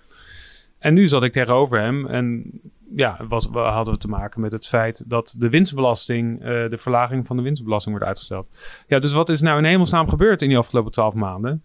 En 0.81 0.95
nu 0.95 1.09
zat 1.09 1.23
ik 1.23 1.33
tegenover 1.33 1.81
hem 1.81 2.07
en 2.07 2.51
ja, 2.97 3.21
was, 3.29 3.49
hadden 3.53 3.95
we 3.95 4.01
te 4.01 4.09
maken 4.09 4.41
met 4.41 4.53
het 4.53 4.67
feit 4.67 5.03
dat 5.07 5.35
de 5.39 5.49
winstbelasting, 5.49 6.41
de 6.45 6.79
verlaging 6.79 7.27
van 7.27 7.37
de 7.37 7.43
winstbelasting 7.43 7.95
wordt 7.95 8.09
uitgesteld. 8.09 8.47
Ja, 8.87 8.99
dus 8.99 9.13
wat 9.13 9.29
is 9.29 9.41
nou 9.41 9.59
in 9.59 9.65
hemelsnaam 9.65 10.09
gebeurd 10.09 10.43
in 10.43 10.49
die 10.49 10.59
afgelopen 10.59 10.93
twaalf 10.93 11.15
maanden? 11.15 11.63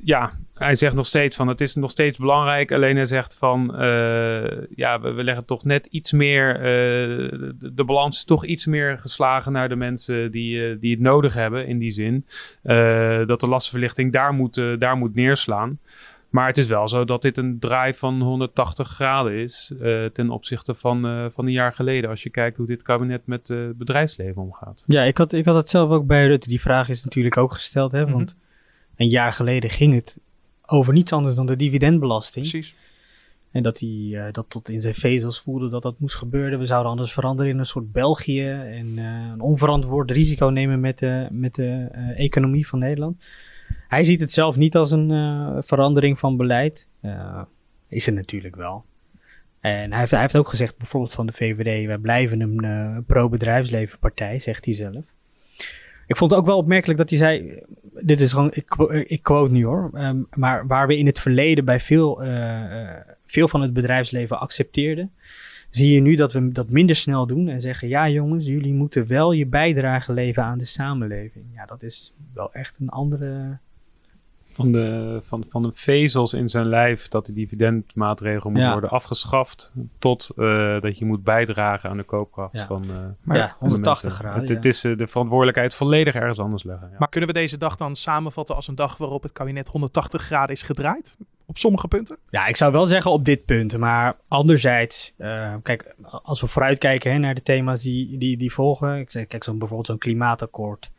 ja, 0.00 0.32
hij 0.54 0.74
zegt 0.74 0.94
nog 0.94 1.06
steeds 1.06 1.36
van 1.36 1.48
het 1.48 1.60
is 1.60 1.74
nog 1.74 1.90
steeds 1.90 2.18
belangrijk. 2.18 2.72
Alleen 2.72 2.96
hij 2.96 3.06
zegt 3.06 3.38
van 3.38 3.70
uh, 3.74 4.44
ja, 4.74 5.00
we, 5.00 5.24
leggen 5.24 5.46
toch 5.46 5.64
net 5.64 5.86
iets 5.86 6.12
meer. 6.12 6.56
Uh, 6.56 6.62
de, 7.58 7.84
balans 7.84 8.16
is 8.16 8.24
toch 8.24 8.44
iets 8.44 8.66
meer 8.66 8.98
geslagen 8.98 9.52
naar 9.52 9.68
de 9.68 9.76
mensen 9.76 10.30
die, 10.30 10.78
die 10.78 10.90
het 10.90 11.00
nodig 11.00 11.34
hebben. 11.34 11.66
In 11.66 11.78
die 11.78 11.90
zin 11.90 12.24
dat 13.26 13.40
de 13.40 13.48
lastenverlichting 13.48 14.12
daar 14.12 14.32
moet, 14.32 14.62
daar 14.78 14.96
moet 14.96 15.14
neerslaan. 15.14 15.78
Maar 16.32 16.46
het 16.46 16.58
is 16.58 16.66
wel 16.66 16.88
zo 16.88 17.04
dat 17.04 17.22
dit 17.22 17.36
een 17.36 17.58
draai 17.58 17.94
van 17.94 18.22
180 18.22 18.88
graden 18.88 19.32
is 19.32 19.72
ten 20.12 20.30
opzichte 20.30 20.74
van, 20.74 21.30
van 21.32 21.46
een 21.46 21.52
jaar 21.52 21.72
geleden. 21.72 22.10
Als 22.10 22.22
je 22.22 22.30
kijkt 22.30 22.56
hoe 22.56 22.66
dit 22.66 22.82
kabinet 22.82 23.26
met 23.26 23.48
het 23.48 23.78
bedrijfsleven 23.78 24.42
omgaat. 24.42 24.84
Ja, 24.86 25.02
ik 25.02 25.18
had, 25.18 25.32
ik 25.32 25.44
had 25.44 25.54
het 25.54 25.68
zelf 25.68 25.90
ook 25.90 26.06
bij 26.06 26.26
Rutte. 26.26 26.48
Die 26.48 26.60
vraag 26.60 26.88
is 26.88 27.04
natuurlijk 27.04 27.36
ook 27.36 27.52
gesteld. 27.52 27.92
Hè? 27.92 28.06
Want 28.06 28.36
een 28.96 29.08
jaar 29.08 29.32
geleden 29.32 29.70
ging 29.70 29.94
het 29.94 30.18
over 30.66 30.92
niets 30.92 31.12
anders 31.12 31.34
dan 31.34 31.46
de 31.46 31.56
dividendbelasting. 31.56 32.48
Precies. 32.48 32.74
En 33.50 33.62
dat 33.62 33.80
hij 33.80 33.88
uh, 33.88 34.24
dat 34.32 34.50
tot 34.50 34.68
in 34.68 34.80
zijn 34.80 34.94
vezels 34.94 35.40
voelde 35.40 35.68
dat 35.68 35.82
dat 35.82 35.98
moest 35.98 36.14
gebeuren. 36.14 36.58
We 36.58 36.66
zouden 36.66 36.90
anders 36.90 37.12
veranderen 37.12 37.52
in 37.52 37.58
een 37.58 37.64
soort 37.64 37.92
België. 37.92 38.48
En 38.50 38.86
uh, 38.86 39.04
een 39.32 39.40
onverantwoord 39.40 40.10
risico 40.10 40.46
nemen 40.46 40.80
met 40.80 40.98
de, 40.98 41.26
met 41.30 41.54
de 41.54 41.88
uh, 41.94 42.18
economie 42.18 42.66
van 42.66 42.78
Nederland. 42.78 43.24
Hij 43.88 44.04
ziet 44.04 44.20
het 44.20 44.32
zelf 44.32 44.56
niet 44.56 44.76
als 44.76 44.90
een 44.90 45.08
verandering 45.64 46.18
van 46.18 46.36
beleid. 46.36 46.88
is 47.88 48.06
het 48.06 48.14
natuurlijk 48.14 48.56
wel. 48.56 48.84
En 49.60 49.90
hij 49.90 49.98
heeft, 49.98 50.10
hij 50.10 50.20
heeft 50.20 50.36
ook 50.36 50.48
gezegd, 50.48 50.76
bijvoorbeeld 50.76 51.12
van 51.12 51.26
de 51.26 51.32
VVD, 51.32 51.86
wij 51.86 51.98
blijven 51.98 52.40
een 52.40 53.04
pro-bedrijfsleven 53.04 53.98
partij, 53.98 54.38
zegt 54.38 54.64
hij 54.64 54.74
zelf. 54.74 55.04
Ik 56.06 56.16
vond 56.16 56.30
het 56.30 56.40
ook 56.40 56.46
wel 56.46 56.56
opmerkelijk 56.56 56.98
dat 56.98 57.10
hij 57.10 57.18
zei, 57.18 57.62
dit 58.00 58.20
is 58.20 58.32
gewoon, 58.32 58.50
ik, 58.52 58.74
ik 59.06 59.22
quote 59.22 59.52
nu 59.52 59.64
hoor, 59.64 59.90
um, 59.94 60.26
maar 60.34 60.66
waar 60.66 60.86
we 60.86 60.98
in 60.98 61.06
het 61.06 61.20
verleden 61.20 61.64
bij 61.64 61.80
veel, 61.80 62.22
veel 63.26 63.48
van 63.48 63.60
het 63.60 63.72
bedrijfsleven 63.72 64.40
accepteerden, 64.40 65.12
zie 65.74 65.94
je 65.94 66.00
nu 66.00 66.14
dat 66.14 66.32
we 66.32 66.52
dat 66.52 66.70
minder 66.70 66.96
snel 66.96 67.26
doen 67.26 67.48
en 67.48 67.60
zeggen, 67.60 67.88
ja 67.88 68.08
jongens, 68.08 68.46
jullie 68.46 68.72
moeten 68.72 69.06
wel 69.06 69.32
je 69.32 69.46
bijdrage 69.46 70.12
leveren 70.12 70.48
aan 70.48 70.58
de 70.58 70.64
samenleving. 70.64 71.44
Ja, 71.54 71.64
dat 71.64 71.82
is 71.82 72.14
wel 72.34 72.52
echt 72.52 72.78
een 72.80 72.88
andere 72.88 73.58
van 74.52 74.72
de, 74.72 75.18
van, 75.22 75.44
van 75.48 75.62
de 75.62 75.72
vezels 75.72 76.34
in 76.34 76.48
zijn 76.48 76.66
lijf 76.66 77.08
dat 77.08 77.26
de 77.26 77.32
dividendmaatregel 77.32 78.50
moet 78.50 78.68
worden 78.68 78.90
afgeschaft. 78.90 79.72
Tot 79.98 80.30
uh, 80.36 80.80
dat 80.80 80.98
je 80.98 81.04
moet 81.04 81.24
bijdragen 81.24 81.90
aan 81.90 81.96
de 81.96 82.02
koopkracht 82.02 82.58
ja. 82.58 82.66
van. 82.66 82.84
Uh, 82.84 82.96
maar 83.22 83.36
ja, 83.36 83.56
180 83.58 84.14
graden. 84.14 84.40
Het, 84.40 84.48
het 84.48 84.64
is 84.64 84.84
uh, 84.84 84.96
de 84.96 85.06
verantwoordelijkheid 85.06 85.74
volledig 85.74 86.14
ergens 86.14 86.38
anders 86.38 86.64
leggen. 86.64 86.90
Maar 86.98 87.08
kunnen 87.08 87.28
we 87.28 87.34
deze 87.34 87.58
dag 87.58 87.76
dan 87.76 87.96
samenvatten 87.96 88.54
als 88.54 88.68
een 88.68 88.74
dag 88.74 88.96
waarop 88.96 89.22
het 89.22 89.32
kabinet 89.32 89.68
180 89.68 90.22
graden 90.22 90.54
is 90.54 90.62
gedraaid? 90.62 91.16
Op 91.52 91.58
sommige 91.58 91.88
punten? 91.88 92.16
Ja, 92.30 92.46
ik 92.46 92.56
zou 92.56 92.72
wel 92.72 92.86
zeggen 92.86 93.10
op 93.10 93.24
dit 93.24 93.44
punt. 93.44 93.78
Maar 93.78 94.16
anderzijds, 94.28 95.12
kijk, 95.62 95.94
als 96.02 96.40
we 96.40 96.46
vooruitkijken 96.46 97.12
hè, 97.12 97.18
naar 97.18 97.34
de 97.34 97.42
thema's 97.42 97.82
die, 97.82 98.18
die, 98.18 98.36
die 98.36 98.52
volgen. 98.52 98.98
Ik 98.98 99.10
zeg, 99.10 99.26
kijk, 99.26 99.44
zo 99.44 99.52
bijvoorbeeld 99.52 99.86
zo'n 99.86 99.98
klimaatakkoord. 99.98 100.90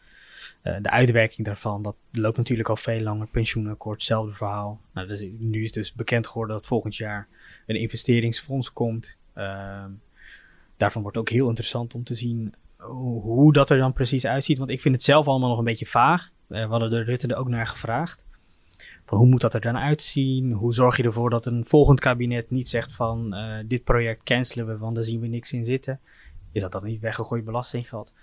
Uh, 0.63 0.75
de 0.81 0.89
uitwerking 0.89 1.45
daarvan, 1.45 1.81
dat 1.81 1.95
loopt 2.11 2.37
natuurlijk 2.37 2.69
al 2.69 2.75
veel 2.75 3.01
langer. 3.01 3.27
Pensioenakkoord, 3.27 3.95
hetzelfde 3.95 4.33
verhaal. 4.33 4.81
Nou, 4.93 5.07
dus, 5.07 5.25
nu 5.39 5.63
is 5.63 5.71
dus 5.71 5.93
bekend 5.93 6.27
geworden 6.27 6.55
dat 6.55 6.67
volgend 6.67 6.95
jaar 6.95 7.27
een 7.65 7.75
investeringsfonds 7.75 8.73
komt. 8.73 9.15
Uh, 9.37 9.83
daarvan 10.77 11.01
wordt 11.01 11.17
ook 11.17 11.29
heel 11.29 11.47
interessant 11.47 11.93
om 11.93 12.03
te 12.03 12.15
zien 12.15 12.53
hoe, 12.77 13.21
hoe, 13.21 13.53
dat 13.53 13.69
er 13.69 13.77
dan 13.77 13.93
precies 13.93 14.25
uitziet. 14.25 14.57
Want 14.57 14.69
ik 14.69 14.81
vind 14.81 14.95
het 14.95 15.03
zelf 15.03 15.27
allemaal 15.27 15.49
nog 15.49 15.57
een 15.57 15.63
beetje 15.63 15.85
vaag. 15.85 16.29
Uh, 16.49 16.63
we 16.63 16.69
hadden 16.69 16.89
de 16.89 17.03
Rutte 17.03 17.27
er 17.27 17.37
ook 17.37 17.49
naar 17.49 17.67
gevraagd. 17.67 18.25
Hoe 19.15 19.27
moet 19.27 19.41
dat 19.41 19.53
er 19.53 19.61
dan 19.61 19.77
uitzien? 19.77 20.51
Hoe 20.51 20.73
zorg 20.73 20.97
je 20.97 21.03
ervoor 21.03 21.29
dat 21.29 21.45
een 21.45 21.65
volgend 21.65 21.99
kabinet 21.99 22.51
niet 22.51 22.69
zegt 22.69 22.93
van 22.93 23.35
dit 23.65 23.83
project 23.83 24.23
cancelen 24.23 24.67
we, 24.67 24.77
want 24.77 24.95
daar 24.95 25.03
zien 25.03 25.19
we 25.19 25.27
niks 25.27 25.53
in 25.53 25.65
zitten. 25.65 25.99
Is 26.51 26.61
dat 26.61 26.71
dan 26.71 26.83
niet 26.83 27.01
weggegooid 27.01 27.45
belastinggeld? 27.45 28.13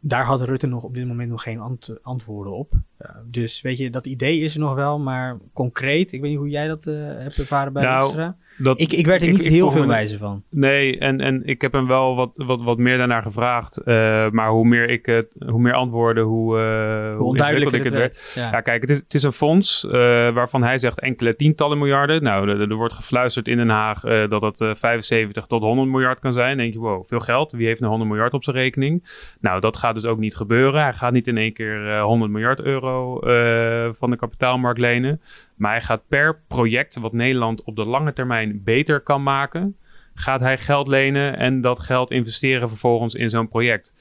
daar 0.00 0.24
had 0.24 0.42
Rutte 0.42 0.66
nog 0.66 0.82
op 0.82 0.94
dit 0.94 1.06
moment 1.06 1.30
nog 1.30 1.42
geen 1.42 1.60
ant 1.60 2.02
antwoorden 2.02 2.52
op. 2.52 2.72
Uh, 2.72 3.10
dus 3.24 3.60
weet 3.60 3.78
je, 3.78 3.90
dat 3.90 4.06
idee 4.06 4.40
is 4.40 4.54
er 4.54 4.60
nog 4.60 4.74
wel, 4.74 4.98
maar 4.98 5.38
concreet, 5.52 6.12
ik 6.12 6.20
weet 6.20 6.30
niet 6.30 6.38
hoe 6.38 6.48
jij 6.48 6.68
dat 6.68 6.86
uh, 6.86 6.94
hebt 7.04 7.38
ervaren 7.38 7.72
bij 7.72 7.82
nou, 7.82 8.02
Extra. 8.02 8.36
Dat, 8.62 8.80
ik, 8.80 8.92
ik 8.92 9.06
werd 9.06 9.22
er 9.22 9.28
niet 9.28 9.44
ik, 9.44 9.50
heel 9.50 9.70
veel 9.70 9.86
wijzer 9.86 10.18
van. 10.18 10.42
Nee, 10.48 10.98
en, 10.98 11.20
en 11.20 11.46
ik 11.46 11.60
heb 11.60 11.72
hem 11.72 11.86
wel 11.86 12.16
wat, 12.16 12.30
wat, 12.34 12.62
wat 12.62 12.78
meer 12.78 12.98
daarnaar 12.98 13.22
gevraagd. 13.22 13.80
Uh, 13.84 13.84
maar 14.30 14.50
hoe 14.50 14.66
meer, 14.66 14.88
ik 14.88 15.06
het, 15.06 15.26
hoe 15.46 15.60
meer 15.60 15.72
antwoorden, 15.72 16.24
hoe, 16.24 16.58
uh, 16.58 17.16
hoe 17.16 17.26
onduidelijker 17.26 17.78
ik 17.78 17.84
het 17.84 17.92
werd. 17.92 18.32
Ja. 18.34 18.50
ja. 18.50 18.60
kijk, 18.60 18.80
het 18.80 18.90
is, 18.90 18.96
het 18.96 19.14
is 19.14 19.22
een 19.22 19.32
fonds 19.32 19.84
uh, 19.84 19.92
waarvan 20.30 20.62
hij 20.62 20.78
zegt 20.78 21.00
enkele 21.00 21.36
tientallen 21.36 21.78
miljarden. 21.78 22.22
Nou, 22.22 22.48
er, 22.48 22.60
er 22.60 22.74
wordt 22.74 22.94
gefluisterd 22.94 23.48
in 23.48 23.56
Den 23.56 23.68
Haag 23.68 24.00
dat 24.28 24.42
het 24.42 24.78
75 24.78 25.46
tot 25.46 25.62
100 25.62 25.88
miljard 25.88 26.18
kan 26.18 26.32
zijn. 26.32 26.48
Dan 26.48 26.58
denk 26.58 26.72
je, 26.72 26.78
wow, 26.78 27.06
veel 27.06 27.20
geld. 27.20 27.52
Wie 27.52 27.66
heeft 27.66 27.80
een 27.80 27.88
100 27.88 28.10
miljard 28.10 28.34
op 28.34 28.44
zijn 28.44 28.56
rekening? 28.56 29.08
Nou, 29.40 29.60
dat 29.60 29.76
gaat 29.76 29.94
dus 29.94 30.04
ook 30.04 30.18
niet 30.18 30.36
gebeuren. 30.36 30.82
Hij 30.82 30.92
gaat 30.92 31.12
niet 31.12 31.26
in 31.26 31.36
één 31.36 31.52
keer 31.52 32.00
100 32.00 32.30
miljard 32.30 32.60
euro 32.60 33.18
van 33.92 34.10
de 34.10 34.16
kapitaalmarkt 34.16 34.78
lenen. 34.78 35.20
Maar 35.60 35.70
hij 35.72 35.80
gaat 35.80 36.08
per 36.08 36.40
project 36.48 36.96
wat 36.96 37.12
Nederland 37.12 37.64
op 37.64 37.76
de 37.76 37.84
lange 37.84 38.12
termijn 38.12 38.62
beter 38.64 39.00
kan 39.00 39.22
maken, 39.22 39.76
gaat 40.14 40.40
hij 40.40 40.58
geld 40.58 40.88
lenen 40.88 41.36
en 41.36 41.60
dat 41.60 41.80
geld 41.80 42.10
investeren 42.10 42.68
vervolgens 42.68 43.14
in 43.14 43.30
zo'n 43.30 43.48
project. 43.48 43.94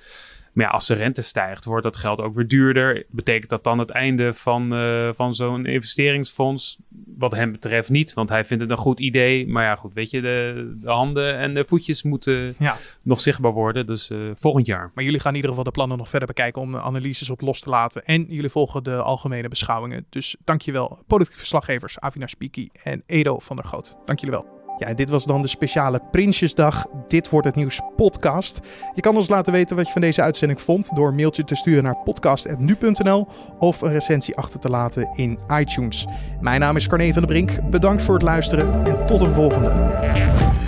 Maar 0.60 0.68
ja, 0.68 0.74
als 0.74 0.88
de 0.88 0.94
rente 0.94 1.22
stijgt, 1.22 1.66
wordt 1.66 1.84
dat 1.84 1.96
geld 1.96 2.20
ook 2.20 2.36
weer 2.36 2.48
duurder. 2.48 3.06
Betekent 3.10 3.50
dat 3.50 3.64
dan 3.64 3.80
het 3.80 3.90
einde 3.90 4.34
van, 4.34 4.74
uh, 4.74 5.10
van 5.14 5.36
zo'n 5.36 5.66
investeringsfonds? 5.66 6.78
Wat 7.18 7.32
hem 7.32 7.52
betreft 7.52 7.90
niet, 7.90 8.14
want 8.14 8.30
hij 8.30 8.46
vindt 8.46 8.64
het 8.64 8.72
een 8.72 8.78
goed 8.78 9.00
idee. 9.00 9.48
Maar 9.48 9.64
ja, 9.64 9.76
goed, 9.76 9.94
weet 9.94 10.12
je, 10.12 10.22
de, 10.22 10.78
de 10.82 10.90
handen 10.90 11.38
en 11.38 11.54
de 11.54 11.66
voetjes 11.68 12.04
moeten 12.04 12.56
ja. 12.58 12.76
nog 13.02 13.20
zichtbaar 13.20 13.52
worden. 13.52 13.86
Dus 13.86 14.10
uh, 14.10 14.32
volgend 14.34 14.66
jaar. 14.66 14.92
Maar 14.94 15.04
jullie 15.04 15.20
gaan 15.20 15.30
in 15.30 15.36
ieder 15.36 15.50
geval 15.50 15.66
de 15.66 15.72
plannen 15.72 15.98
nog 15.98 16.10
verder 16.10 16.28
bekijken 16.28 16.62
om 16.62 16.76
analyses 16.76 17.30
op 17.30 17.42
los 17.42 17.60
te 17.60 17.70
laten. 17.70 18.06
En 18.06 18.26
jullie 18.30 18.50
volgen 18.50 18.84
de 18.84 18.96
algemene 18.96 19.48
beschouwingen. 19.48 20.06
Dus 20.10 20.36
dankjewel, 20.44 21.04
politieke 21.08 21.40
verslaggevers 21.40 22.00
Avina 22.00 22.28
Spiki 22.28 22.70
en 22.84 23.04
Edo 23.06 23.40
van 23.40 23.56
der 23.56 23.66
Goot. 23.66 23.96
Dank 24.06 24.20
jullie 24.20 24.36
wel. 24.36 24.59
Ja, 24.80 24.94
dit 24.94 25.10
was 25.10 25.26
dan 25.26 25.42
de 25.42 25.48
speciale 25.48 26.02
Prinsjesdag. 26.12 26.86
Dit 27.08 27.30
wordt 27.30 27.48
het 27.48 27.56
nieuws 27.56 27.80
podcast. 27.96 28.60
Je 28.96 29.02
kan 29.02 29.16
ons 29.16 29.30
laten 29.30 29.54
weten 29.54 29.76
wat 29.76 29.86
je 29.86 29.92
van 29.92 30.02
deze 30.02 30.22
uitzending 30.22 30.62
vond 30.62 30.96
door 30.96 31.08
een 31.08 31.16
mailtje 31.16 31.44
te 31.44 31.56
sturen 31.56 31.84
naar 31.84 31.98
podcast.nu.nl 32.04 33.28
of 33.60 33.82
een 33.82 33.92
recensie 33.92 34.36
achter 34.36 34.60
te 34.60 34.70
laten 34.70 35.10
in 35.16 35.40
iTunes. 35.60 36.06
Mijn 36.42 36.60
naam 36.60 36.76
is 36.76 36.88
Carne 36.88 37.14
van 37.14 37.22
der 37.22 37.32
Brink. 37.32 37.70
Bedankt 37.70 38.04
voor 38.04 38.14
het 38.14 38.24
luisteren 38.24 38.86
en 38.86 39.06
tot 39.06 39.22
een 39.22 39.34
volgende. 39.34 40.59